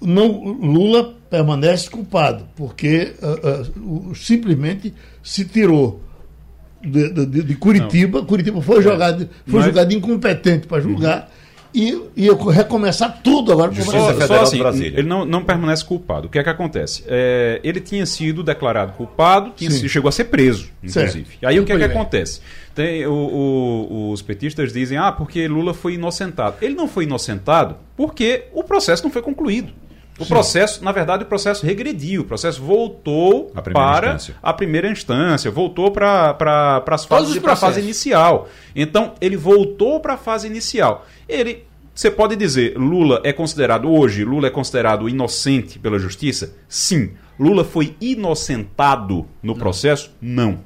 [0.00, 4.92] não, Lula permanece culpado, porque uh, uh, simplesmente
[5.22, 6.02] se tirou
[6.82, 8.26] de, de, de Curitiba, não.
[8.26, 8.82] Curitiba foi, é.
[8.82, 9.64] jogado, foi Mas...
[9.64, 11.22] julgado incompetente para julgar.
[11.22, 11.43] Uhum.
[11.74, 16.28] E ia recomeçar tudo agora por só, só assim, Ele não, não permanece culpado.
[16.28, 17.02] O que é que acontece?
[17.08, 21.26] É, ele tinha sido declarado culpado, tinha, chegou a ser preso, inclusive.
[21.30, 21.46] Certo.
[21.46, 22.40] Aí o que é que acontece?
[22.76, 26.56] Tem, o, o, os petistas dizem, ah, porque Lula foi inocentado.
[26.62, 29.72] Ele não foi inocentado porque o processo não foi concluído.
[30.18, 30.28] O Sim.
[30.28, 34.36] processo, na verdade, o processo regrediu, o processo voltou a para instância.
[34.40, 38.48] a primeira instância, voltou para pra, as fases para a fase inicial.
[38.76, 41.04] Então, ele voltou para a fase inicial.
[41.28, 41.64] Ele.
[41.92, 46.52] Você pode dizer, Lula é considerado hoje, Lula é considerado inocente pela justiça?
[46.68, 47.12] Sim.
[47.38, 49.54] Lula foi inocentado no Não.
[49.54, 50.12] processo?
[50.20, 50.58] Não.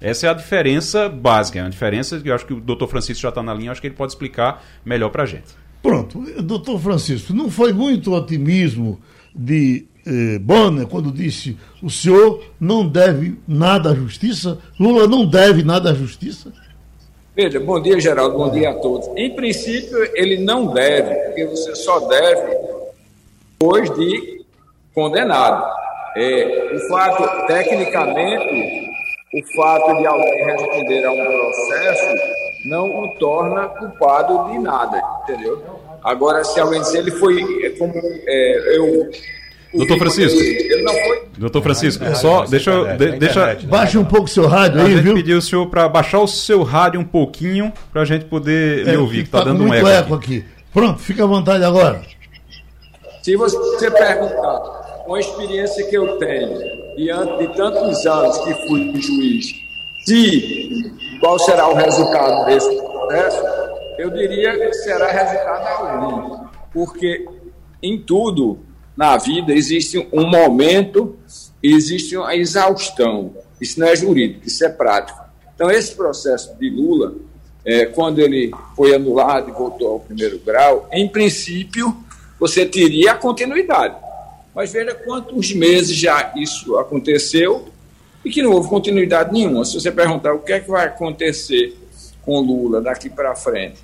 [0.00, 3.20] Essa é a diferença básica, é uma diferença que eu acho que o doutor Francisco
[3.20, 5.48] já está na linha, acho que ele pode explicar melhor para a gente.
[5.82, 9.00] Pronto, doutor Francisco, não foi muito otimismo
[9.34, 14.58] de eh, Bonner quando disse o senhor não deve nada à justiça?
[14.78, 16.52] Lula não deve nada à justiça?
[17.36, 19.08] Veja, bom dia, Geraldo, bom dia a todos.
[19.16, 22.56] Em princípio, ele não deve, porque você só deve
[23.52, 24.44] depois de
[24.92, 25.64] condenado.
[26.16, 28.88] É, o fato, tecnicamente,
[29.34, 35.62] o fato de alguém responder a um processo não o torna culpado de nada, entendeu?
[36.02, 39.10] Agora, se alguém dizer ele foi é como é, eu
[39.74, 40.38] Doutor Francisco.
[40.40, 41.22] Ele não foi.
[41.36, 42.96] Doutor Francisco, é, só deixa eu.
[42.96, 43.58] De, deixa, né?
[43.64, 45.14] baixe um pouco o seu rádio aí, viu?
[45.14, 48.98] pediu o senhor para baixar o seu rádio um pouquinho para a gente poder é,
[48.98, 49.86] ouvir, que está tá dando um eco.
[49.86, 50.38] eco aqui.
[50.38, 50.44] aqui.
[50.72, 52.00] Pronto, fica à vontade agora.
[53.22, 54.58] Se você perguntar,
[55.04, 56.58] com a experiência que eu tenho,
[56.96, 59.67] diante de tantos anos que fui juiz,
[60.08, 63.42] se qual será o resultado desse processo,
[63.98, 67.28] eu diria que será resultado algum, porque
[67.82, 68.60] em tudo
[68.96, 71.16] na vida existe um momento,
[71.62, 73.34] existe uma exaustão.
[73.60, 75.18] Isso não é jurídico, isso é prático.
[75.54, 77.14] Então, esse processo de Lula,
[77.64, 81.94] é, quando ele foi anulado e voltou ao primeiro grau, em princípio,
[82.38, 83.96] você teria a continuidade.
[84.54, 87.68] Mas veja quantos meses já isso aconteceu
[88.28, 89.64] e que não houve continuidade nenhuma.
[89.64, 91.74] Se você perguntar o que é que vai acontecer
[92.20, 93.78] com Lula daqui para frente,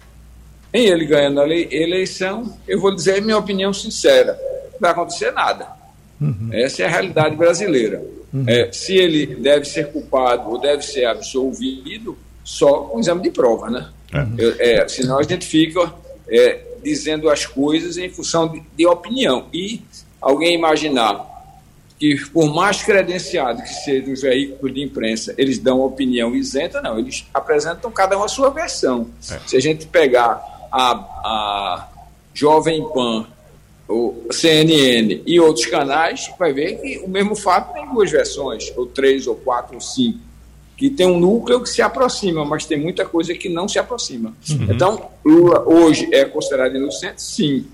[0.73, 4.39] em ele ganhando a eleição, eu vou dizer minha opinião sincera:
[4.73, 5.67] não vai acontecer nada.
[6.21, 6.51] Uhum.
[6.53, 8.03] Essa é a realidade brasileira.
[8.35, 8.45] Uhum.
[8.47, 13.71] É, se ele deve ser culpado ou deve ser absolvido, só com exame de prova,
[13.71, 13.89] né?
[14.13, 14.37] Uhum.
[14.59, 15.91] É, senão a gente fica
[16.29, 19.47] é, dizendo as coisas em função de, de opinião.
[19.55, 19.81] E
[20.21, 21.34] alguém imaginar
[21.99, 26.99] que, por mais credenciado que seja o veículo de imprensa, eles dão opinião isenta, não,
[26.99, 29.09] eles apresentam cada um a sua versão.
[29.31, 29.39] É.
[29.47, 30.43] Se a gente pegar
[30.73, 31.89] a, a
[32.33, 33.27] Jovem Pan,
[33.89, 38.87] o CNN e outros canais, vai ver que o mesmo fato tem duas versões, ou
[38.87, 40.19] três, ou quatro, ou cinco.
[40.77, 44.35] que tem um núcleo que se aproxima, mas tem muita coisa que não se aproxima.
[44.51, 44.67] Uhum.
[44.71, 47.23] Então, Lula hoje é considerado inocente?
[47.23, 47.67] Sim,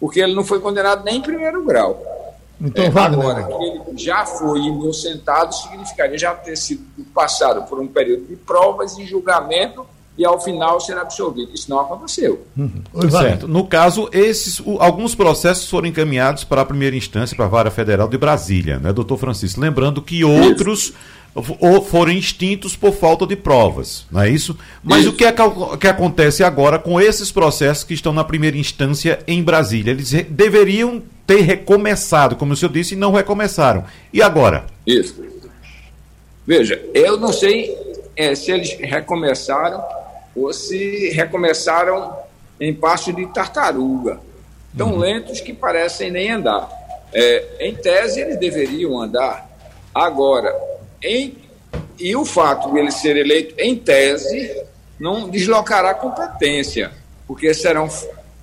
[0.00, 2.19] porque ele não foi condenado nem em primeiro grau.
[2.60, 6.82] Então, é, agora, que ele já foi inocentado significaria já ter sido
[7.14, 9.86] passado por um período de provas e julgamento
[10.18, 11.52] e ao final ser absolvido.
[11.54, 12.44] Isso não aconteceu.
[12.56, 12.82] Uhum.
[13.10, 13.48] certo.
[13.48, 18.06] No caso, esses, alguns processos foram encaminhados para a primeira instância, para a Vara Federal
[18.06, 19.60] de Brasília, né, doutor Francisco?
[19.60, 20.80] Lembrando que outros.
[20.80, 20.94] Isso
[21.34, 24.58] ou foram extintos por falta de provas, não é isso?
[24.82, 25.10] Mas isso.
[25.10, 29.42] o que, é que acontece agora com esses processos que estão na primeira instância em
[29.42, 29.92] Brasília?
[29.92, 33.84] Eles deveriam ter recomeçado, como o senhor disse, e não recomeçaram.
[34.12, 34.66] E agora?
[34.84, 35.24] Isso.
[36.44, 37.76] Veja, eu não sei
[38.16, 39.82] é, se eles recomeçaram
[40.34, 42.12] ou se recomeçaram
[42.60, 44.20] em passo de tartaruga,
[44.76, 44.98] tão uhum.
[44.98, 46.68] lentos que parecem nem andar.
[47.14, 49.48] É, em tese, eles deveriam andar.
[49.94, 50.52] Agora,
[51.02, 51.36] em,
[51.98, 54.64] e o fato de ele ser eleito em tese
[54.98, 56.92] não deslocará competência,
[57.26, 57.88] porque serão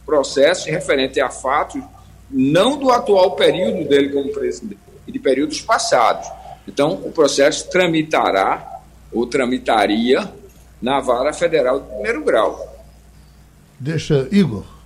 [0.05, 1.81] processos referentes a fatos
[2.29, 6.27] não do atual período dele como presidente, e de períodos passados.
[6.67, 8.81] Então, o processo tramitará
[9.11, 10.29] ou tramitaria
[10.81, 12.75] na vara federal de primeiro grau.
[13.79, 14.76] Deixa, Igor.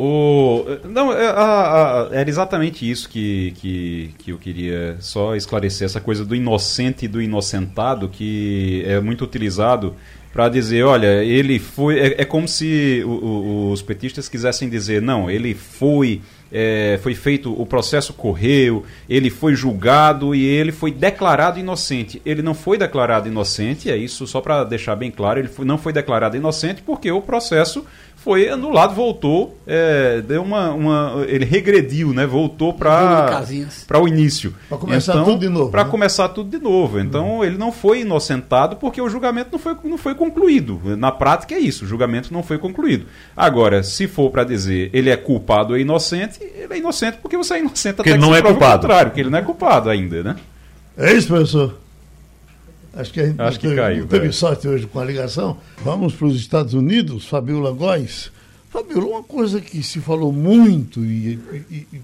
[0.00, 5.86] O, não, é, a, a, era exatamente isso que, que, que eu queria só esclarecer,
[5.86, 9.96] essa coisa do inocente e do inocentado, que é muito utilizado
[10.32, 11.98] para dizer, olha, ele foi.
[11.98, 16.22] É, é como se o, o, os petistas quisessem dizer, não, ele foi.
[16.50, 22.22] É, foi feito, o processo correu, ele foi julgado e ele foi declarado inocente.
[22.24, 25.76] Ele não foi declarado inocente, é isso só para deixar bem claro, ele foi, não
[25.76, 27.84] foi declarado inocente porque o processo
[28.18, 32.26] foi anulado, voltou, é, deu uma, uma, ele regrediu, né?
[32.26, 33.42] Voltou para
[33.86, 34.54] para o início.
[34.68, 35.70] Para começar então, tudo de novo.
[35.70, 35.90] Para né?
[35.90, 36.98] começar tudo de novo.
[36.98, 37.44] Então uhum.
[37.44, 40.80] ele não foi inocentado porque o julgamento não foi, não foi concluído.
[40.96, 43.06] Na prática é isso, o julgamento não foi concluído.
[43.36, 47.54] Agora, se for para dizer ele é culpado ou inocente, ele é inocente porque você
[47.54, 48.82] é inocente porque até que ele não é culpado.
[48.82, 50.36] contrário, que ele não é culpado ainda, né?
[50.96, 51.78] É isso, professor.
[52.94, 54.32] Acho que a gente Acho que teve, caiu, teve é.
[54.32, 55.58] sorte hoje com a ligação.
[55.84, 58.30] Vamos para os Estados Unidos, Fabiola Góes.
[58.70, 61.38] Fabiola, uma coisa que se falou muito e,
[61.70, 62.02] e, e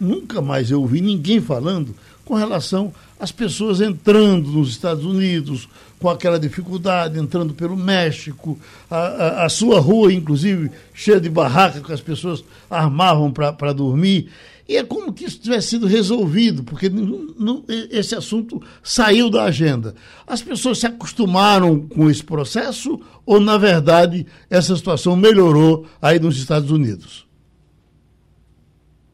[0.00, 1.94] nunca mais eu ouvi ninguém falando
[2.24, 5.66] com relação às pessoas entrando nos Estados Unidos
[5.98, 8.58] com aquela dificuldade, entrando pelo México,
[8.90, 14.30] a, a, a sua rua, inclusive, cheia de barraca que as pessoas armavam para dormir.
[14.68, 19.44] E é como que isso tivesse sido resolvido, porque não, não, esse assunto saiu da
[19.44, 19.94] agenda.
[20.26, 26.36] As pessoas se acostumaram com esse processo ou, na verdade, essa situação melhorou aí nos
[26.36, 27.27] Estados Unidos?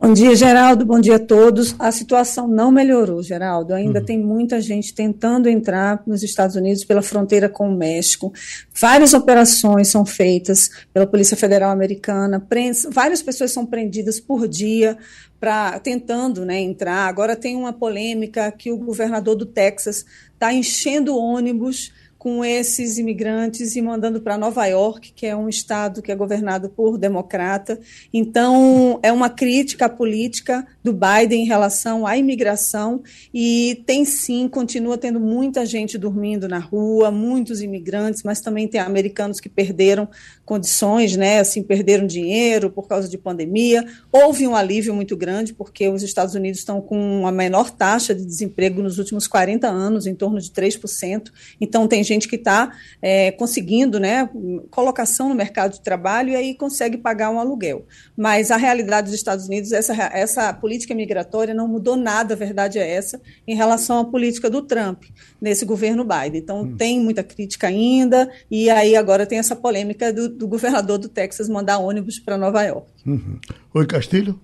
[0.05, 0.85] Bom dia, Geraldo.
[0.85, 1.75] Bom dia a todos.
[1.79, 3.73] A situação não melhorou, Geraldo.
[3.73, 4.05] Ainda uhum.
[4.05, 8.31] tem muita gente tentando entrar nos Estados Unidos pela fronteira com o México.
[8.79, 12.47] Várias operações são feitas pela Polícia Federal Americana.
[12.91, 14.99] várias pessoas são prendidas por dia
[15.41, 17.09] para tentando né, entrar.
[17.09, 21.91] Agora tem uma polêmica que o governador do Texas está enchendo ônibus
[22.25, 26.71] com esses imigrantes e mandando para Nova York, que é um estado que é governado
[26.71, 27.79] por democrata.
[28.15, 34.99] Então, é uma crítica política do Biden em relação à imigração e tem sim, continua
[34.99, 40.07] tendo muita gente dormindo na rua, muitos imigrantes, mas também tem americanos que perderam
[40.45, 43.83] condições, né, assim, perderam dinheiro por causa de pandemia.
[44.13, 48.23] Houve um alívio muito grande porque os Estados Unidos estão com a menor taxa de
[48.23, 51.33] desemprego nos últimos 40 anos, em torno de 3%.
[51.59, 52.71] Então, tem gente que está
[53.01, 54.29] é, conseguindo né,
[54.71, 57.87] colocação no mercado de trabalho e aí consegue pagar um aluguel.
[58.15, 62.79] Mas a realidade dos Estados Unidos, essa, essa política migratória não mudou nada, a verdade
[62.79, 65.05] é essa, em relação à política do Trump
[65.41, 66.41] nesse governo Biden.
[66.41, 66.77] Então hum.
[66.77, 71.49] tem muita crítica ainda, e aí agora tem essa polêmica do, do governador do Texas
[71.49, 72.87] mandar ônibus para Nova York.
[73.07, 73.39] Uhum.
[73.75, 74.39] Oi, Castilho.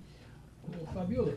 [0.93, 1.33] Fabiola.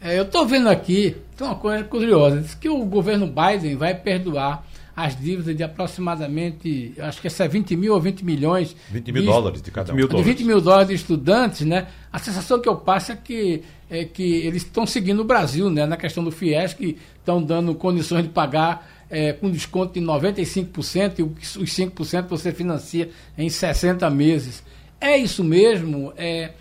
[0.00, 3.94] É, eu estou vendo aqui, tem uma coisa curiosa, diz que o governo Biden vai
[3.94, 8.76] perdoar as dívidas de aproximadamente, acho que essa é 20 mil ou 20 milhões.
[8.90, 9.96] 20 mil de, dólares de cada um.
[9.96, 11.88] De 20 mil dólares de estudantes, né?
[12.12, 15.86] A sensação que eu passo é que, é que eles estão seguindo o Brasil, né?
[15.86, 21.18] Na questão do FIES, que estão dando condições de pagar é, com desconto de 95%
[21.18, 24.62] e os 5% você financia em 60 meses.
[25.00, 26.12] É isso mesmo?
[26.16, 26.52] É,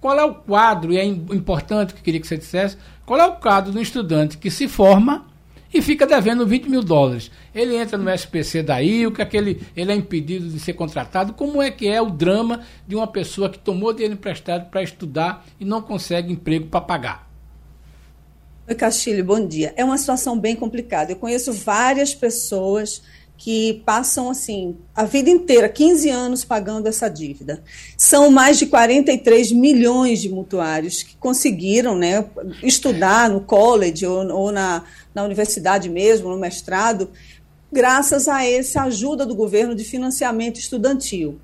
[0.00, 3.26] qual é o quadro, e é importante que eu queria que você dissesse, qual é
[3.26, 5.24] o quadro do estudante que se forma
[5.72, 7.30] e fica devendo 20 mil dólares.
[7.54, 11.32] Ele entra no SPC daí, o que aquele, ele é impedido de ser contratado.
[11.32, 15.44] Como é que é o drama de uma pessoa que tomou dinheiro emprestado para estudar
[15.58, 17.26] e não consegue emprego para pagar?
[18.68, 19.72] Oi, Castilho, bom dia.
[19.76, 21.12] É uma situação bem complicada.
[21.12, 23.02] Eu conheço várias pessoas
[23.36, 27.62] que passam assim a vida inteira, 15 anos pagando essa dívida.
[27.96, 32.24] São mais de 43 milhões de mutuários que conseguiram né,
[32.62, 34.84] estudar no college ou, ou na,
[35.14, 37.10] na universidade mesmo, no mestrado,
[37.70, 41.38] graças a essa ajuda do governo de financiamento estudantil.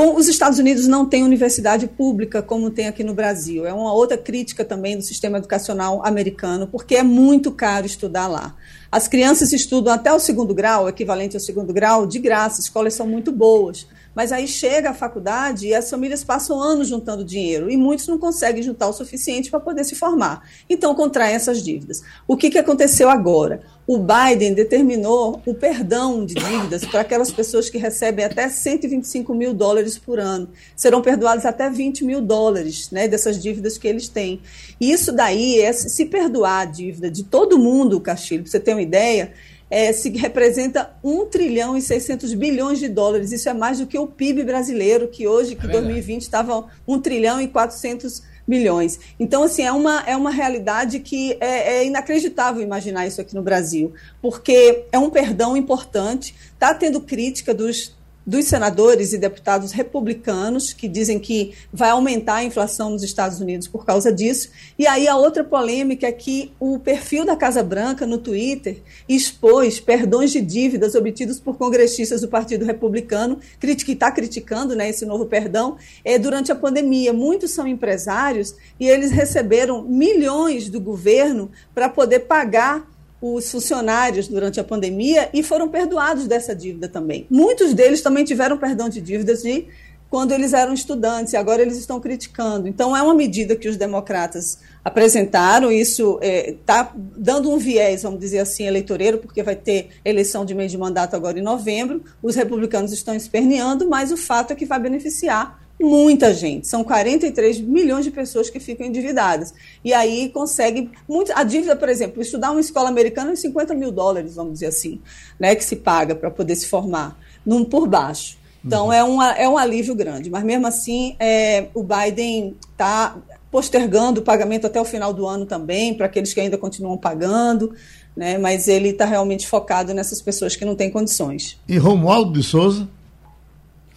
[0.00, 3.66] Os Estados Unidos não têm universidade pública como tem aqui no Brasil.
[3.66, 8.56] É uma outra crítica também do sistema educacional americano, porque é muito caro estudar lá.
[8.90, 13.06] As crianças estudam até o segundo grau, equivalente ao segundo grau, de graça, escolas são
[13.06, 13.86] muito boas.
[14.14, 18.18] Mas aí chega a faculdade e as famílias passam anos juntando dinheiro e muitos não
[18.18, 20.42] conseguem juntar o suficiente para poder se formar.
[20.68, 22.02] Então contraem essas dívidas.
[22.26, 23.60] O que, que aconteceu agora?
[23.86, 29.52] O Biden determinou o perdão de dívidas para aquelas pessoas que recebem até 125 mil
[29.52, 30.48] dólares por ano.
[30.76, 34.40] Serão perdoados até 20 mil dólares né, dessas dívidas que eles têm.
[34.80, 38.74] E isso daí, é, se perdoar a dívida de todo mundo, Castilho, para você ter
[38.74, 39.32] uma ideia,
[39.70, 43.30] é, se representa 1 trilhão e 600 bilhões de dólares.
[43.30, 47.00] Isso é mais do que o PIB brasileiro, que hoje, que é 2020, estava 1
[47.00, 48.98] trilhão e 400 bilhões.
[49.18, 53.42] Então, assim, é uma, é uma realidade que é, é inacreditável imaginar isso aqui no
[53.42, 57.94] Brasil, porque é um perdão importante, está tendo crítica dos
[58.26, 63.66] dos senadores e deputados republicanos, que dizem que vai aumentar a inflação nos Estados Unidos
[63.66, 64.50] por causa disso.
[64.78, 69.80] E aí a outra polêmica é que o perfil da Casa Branca no Twitter expôs
[69.80, 75.26] perdões de dívidas obtidos por congressistas do Partido Republicano, que está criticando né, esse novo
[75.26, 77.12] perdão, é, durante a pandemia.
[77.12, 82.88] Muitos são empresários e eles receberam milhões do governo para poder pagar
[83.20, 87.26] os funcionários durante a pandemia e foram perdoados dessa dívida também.
[87.30, 89.66] Muitos deles também tiveram perdão de dívidas de
[90.08, 92.66] quando eles eram estudantes e agora eles estão criticando.
[92.66, 95.70] Então é uma medida que os democratas apresentaram.
[95.70, 100.44] Isso está é, tá dando um viés, vamos dizer assim, eleitoreiro, porque vai ter eleição
[100.44, 102.02] de meio de mandato agora em novembro.
[102.20, 106.68] Os republicanos estão esperneando, mas o fato é que vai beneficiar muita gente.
[106.68, 109.54] São 43 milhões de pessoas que ficam endividadas.
[109.84, 110.90] E aí consegue.
[111.08, 114.66] Muito, a dívida, por exemplo, estudar uma escola americana é 50 mil dólares, vamos dizer
[114.66, 115.00] assim,
[115.38, 118.38] né, que se paga para poder se formar, num por baixo.
[118.64, 118.92] Então uhum.
[118.92, 120.28] é, um, é um alívio grande.
[120.28, 123.16] Mas mesmo assim, é, o Biden está
[123.50, 127.74] postergando o pagamento até o final do ano também, para aqueles que ainda continuam pagando.
[128.14, 131.58] Né, mas ele está realmente focado nessas pessoas que não têm condições.
[131.66, 132.86] E Romualdo de Souza?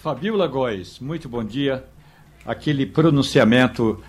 [0.03, 1.81] Fabiola Góes, muito bom dia.
[2.45, 4.03] Aquele pronunciamento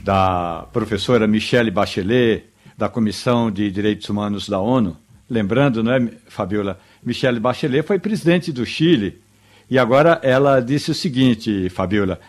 [0.00, 2.44] da professora Michelle Bachelet,
[2.78, 4.96] da Comissão de Direitos Humanos da ONU,
[5.28, 6.78] lembrando, não é, Fabiola?
[7.02, 9.20] Michelle Bachelet foi presidente do Chile
[9.68, 12.20] e agora ela disse o seguinte, Fabiola,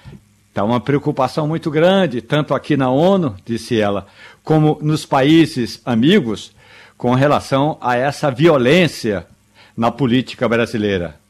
[0.50, 4.08] está uma preocupação muito grande, tanto aqui na ONU, disse ela,
[4.44, 6.52] como nos países amigos,
[6.98, 9.28] com relação a essa violência
[9.78, 11.22] na política brasileira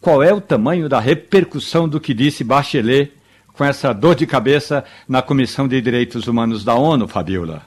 [0.00, 3.12] qual é o tamanho da repercussão do que disse Bachelet
[3.52, 7.64] com essa dor de cabeça na Comissão de Direitos Humanos da ONU, Fabiola?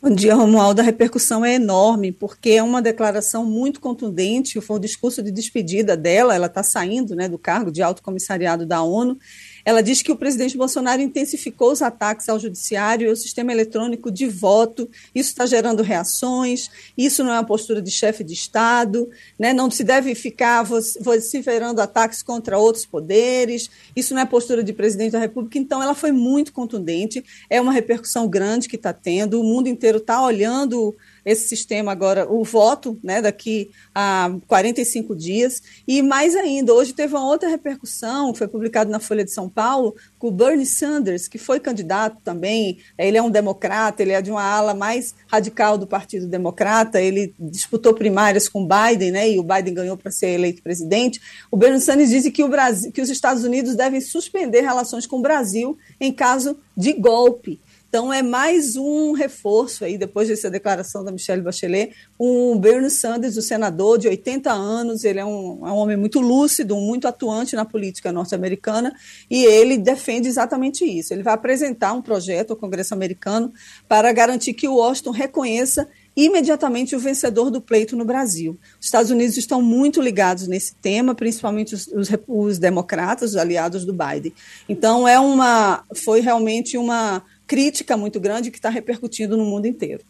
[0.00, 0.80] Bom dia, Romualdo.
[0.80, 4.60] A repercussão é enorme, porque é uma declaração muito contundente.
[4.60, 6.34] Foi um discurso de despedida dela.
[6.34, 9.18] Ela está saindo né, do cargo de alto comissariado da ONU
[9.66, 14.12] ela diz que o presidente Bolsonaro intensificou os ataques ao judiciário e ao sistema eletrônico
[14.12, 14.88] de voto.
[15.12, 16.70] Isso está gerando reações.
[16.96, 19.10] Isso não é uma postura de chefe de Estado.
[19.36, 19.52] Né?
[19.52, 23.68] Não se deve ficar vociferando ataques contra outros poderes.
[23.96, 25.58] Isso não é postura de presidente da República.
[25.58, 27.24] Então, ela foi muito contundente.
[27.50, 29.40] É uma repercussão grande que está tendo.
[29.40, 30.94] O mundo inteiro está olhando
[31.26, 35.60] esse sistema agora, o voto, né, daqui a 45 dias.
[35.86, 39.96] E mais ainda, hoje teve uma outra repercussão, foi publicado na Folha de São Paulo,
[40.20, 42.78] com o Bernie Sanders, que foi candidato também.
[42.96, 47.02] Ele é um democrata, ele é de uma ala mais radical do Partido Democrata.
[47.02, 51.20] Ele disputou primárias com Biden, né, e o Biden ganhou para ser eleito presidente.
[51.50, 55.18] O Bernie Sanders disse que, o Brasil, que os Estados Unidos devem suspender relações com
[55.18, 57.58] o Brasil em caso de golpe.
[57.96, 63.38] Então, é mais um reforço aí, depois dessa declaração da Michelle Bachelet, o Bernie Sanders,
[63.38, 67.56] o senador de 80 anos, ele é um, é um homem muito lúcido, muito atuante
[67.56, 68.94] na política norte-americana,
[69.30, 71.14] e ele defende exatamente isso.
[71.14, 73.50] Ele vai apresentar um projeto ao Congresso americano
[73.88, 78.58] para garantir que o Washington reconheça imediatamente o vencedor do pleito no Brasil.
[78.78, 83.84] Os Estados Unidos estão muito ligados nesse tema, principalmente os, os, os democratas, os aliados
[83.84, 84.34] do Biden.
[84.68, 90.02] Então, é uma, foi realmente uma crítica muito grande que está repercutindo no mundo inteiro.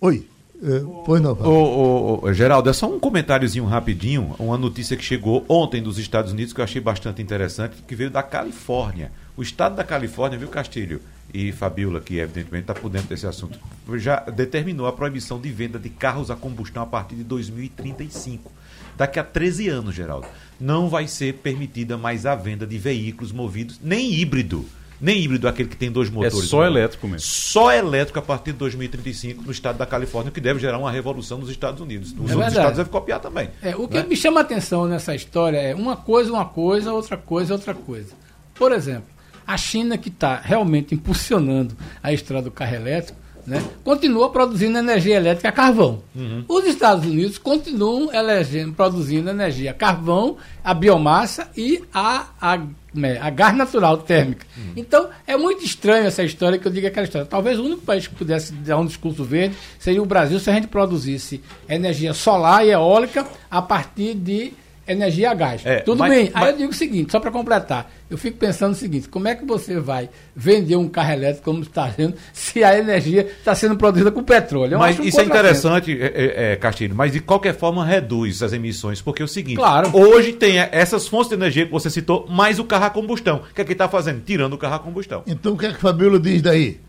[0.00, 0.26] Oi,
[0.64, 5.44] É, pois não, ô, ô, Geraldo, é só um comentáriozinho rapidinho, uma notícia que chegou
[5.48, 9.10] ontem dos Estados Unidos que eu achei bastante interessante, que veio da Califórnia.
[9.36, 11.00] O estado da Califórnia, viu, Castilho?
[11.34, 13.58] E Fabiola, que evidentemente está por dentro desse assunto,
[13.94, 18.52] já determinou a proibição de venda de carros a combustão a partir de 2035.
[18.96, 20.26] Daqui a 13 anos, Geraldo,
[20.60, 24.64] não vai ser permitida mais a venda de veículos movidos, nem híbrido.
[25.02, 26.38] Nem híbrido, aquele que tem dois motores.
[26.38, 27.26] É só elétrico mesmo.
[27.26, 30.92] Só elétrico a partir de 2035 no estado da Califórnia, o que deve gerar uma
[30.92, 32.12] revolução nos Estados Unidos.
[32.12, 32.56] Os outros verdade.
[32.56, 33.50] estados devem copiar também.
[33.60, 34.06] É, o que né?
[34.08, 38.12] me chama a atenção nessa história é uma coisa, uma coisa, outra coisa, outra coisa.
[38.54, 39.10] Por exemplo,
[39.44, 45.16] a China que está realmente impulsionando a estrada do carro elétrico, né, continua produzindo energia
[45.16, 46.02] elétrica a carvão.
[46.48, 52.60] Os Estados Unidos continuam elegendo, produzindo energia a carvão, a biomassa e a, a,
[52.94, 54.46] né, a gás natural térmica.
[54.76, 57.26] Então, é muito estranho essa história que eu digo aquela história.
[57.26, 60.54] Talvez o único país que pudesse dar um discurso verde seria o Brasil se a
[60.54, 64.52] gente produzisse energia solar e eólica a partir de
[64.86, 65.62] energia a gás.
[65.64, 66.26] É, Tudo mas- bem.
[66.26, 69.28] Aí mas- eu digo o seguinte, só para completar, eu fico pensando o seguinte, como
[69.28, 73.54] é que você vai vender um carro elétrico como está vendo se a energia está
[73.54, 74.74] sendo produzida com petróleo?
[74.74, 77.84] Eu Mas acho um isso é interessante, é, é, é, Castilho, mas de qualquer forma
[77.84, 79.90] reduz as emissões, porque é o seguinte: Claro.
[79.96, 83.42] hoje tem essas fontes de energia que você citou, mais o carro a combustão.
[83.50, 84.20] O que é que está fazendo?
[84.24, 85.22] Tirando o carro a combustão.
[85.26, 86.80] Então o que é que Fabiola diz daí?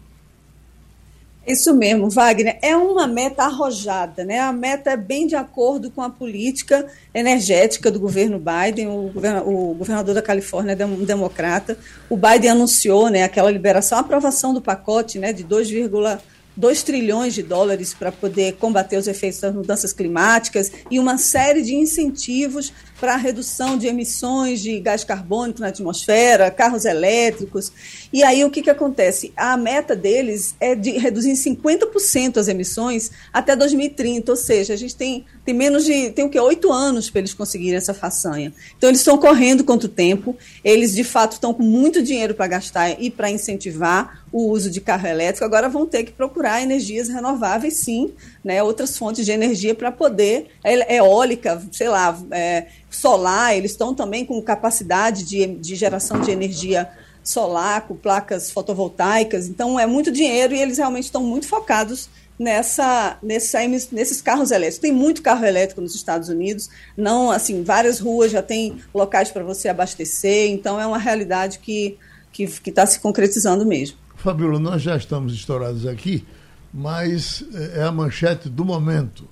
[1.45, 2.57] Isso mesmo, Wagner.
[2.61, 4.39] É uma meta arrojada, né?
[4.39, 8.87] A meta é bem de acordo com a política energética do governo Biden.
[8.87, 11.77] O, governa- o governador da Califórnia é um democrata.
[12.09, 17.43] O Biden anunciou, né, aquela liberação, a aprovação do pacote, né, de 2,2 trilhões de
[17.43, 22.71] dólares para poder combater os efeitos das mudanças climáticas e uma série de incentivos
[23.03, 27.69] para a redução de emissões de gás carbônico na atmosfera, carros elétricos.
[28.13, 29.33] E aí o que, que acontece?
[29.35, 34.77] A meta deles é de reduzir em 50% as emissões até 2030, ou seja, a
[34.77, 36.11] gente tem, tem menos de.
[36.11, 36.39] tem o que?
[36.39, 38.53] Oito anos para eles conseguirem essa façanha.
[38.77, 42.47] Então eles estão correndo contra o tempo, eles de fato estão com muito dinheiro para
[42.47, 47.07] gastar e para incentivar o uso de carro elétrico, agora vão ter que procurar energias
[47.07, 48.11] renováveis, sim,
[48.43, 53.93] né, outras fontes de energia para poder, é- eólica, sei lá, é, solar, eles estão
[53.93, 56.89] também com capacidade de, de geração de energia
[57.23, 63.17] solar, com placas fotovoltaicas, então é muito dinheiro e eles realmente estão muito focados nessa,
[63.23, 63.59] nessa
[63.91, 64.79] nesses carros elétricos.
[64.79, 69.43] Tem muito carro elétrico nos Estados Unidos, não assim, várias ruas já tem locais para
[69.43, 71.97] você abastecer, então é uma realidade que
[72.33, 73.95] que está se concretizando mesmo.
[74.15, 76.25] Fabiola, nós já estamos estourados aqui,
[76.73, 79.27] mas eh, é a manchete do momento.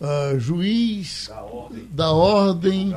[0.00, 1.30] Ah, juiz
[1.90, 2.94] da ordem,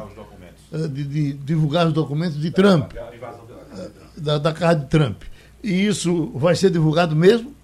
[0.74, 5.24] eh, de, de divulgar os documentos de Trump, eh, da, da casa de Trump.
[5.64, 7.56] E isso vai ser divulgado mesmo?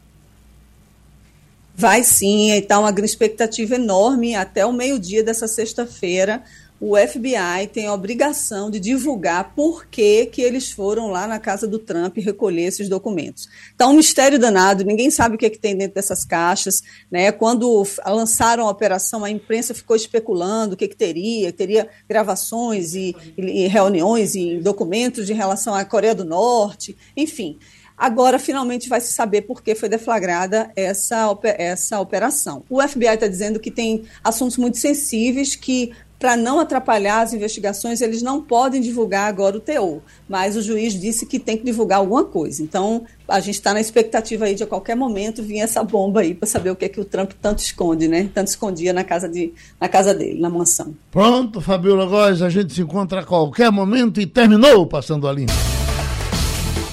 [1.75, 4.35] Vai sim, está uma grande expectativa enorme.
[4.35, 6.43] Até o meio-dia dessa sexta-feira,
[6.85, 11.65] o FBI tem a obrigação de divulgar por que, que eles foram lá na casa
[11.65, 13.47] do Trump recolher esses documentos.
[13.71, 16.81] Está um mistério danado, ninguém sabe o que, é que tem dentro dessas caixas.
[17.09, 17.31] Né?
[17.31, 23.15] Quando lançaram a operação, a imprensa ficou especulando o que, que teria, teria gravações e,
[23.37, 27.57] e- reuniões e documentos de relação à Coreia do Norte, enfim.
[27.97, 32.63] Agora, finalmente, vai se saber por que foi deflagrada essa, essa operação.
[32.69, 35.93] O FBI está dizendo que tem assuntos muito sensíveis que,
[36.23, 39.99] para não atrapalhar as investigações, eles não podem divulgar agora o teor.
[40.29, 42.63] Mas o juiz disse que tem que divulgar alguma coisa.
[42.63, 46.33] Então, a gente está na expectativa aí de a qualquer momento vir essa bomba aí
[46.33, 48.29] para saber o que é que o Trump tanto esconde, né?
[48.33, 50.95] Tanto escondia na casa, de, na casa dele, na mansão.
[51.11, 55.33] Pronto, Fabiola Góes, a gente se encontra a qualquer momento e terminou o Passando a
[55.33, 55.51] Limpo.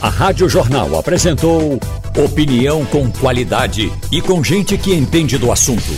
[0.03, 1.79] A Rádio Jornal apresentou
[2.19, 5.93] opinião com qualidade e com gente que entende do assunto.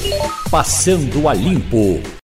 [0.51, 2.20] Passando a Limpo.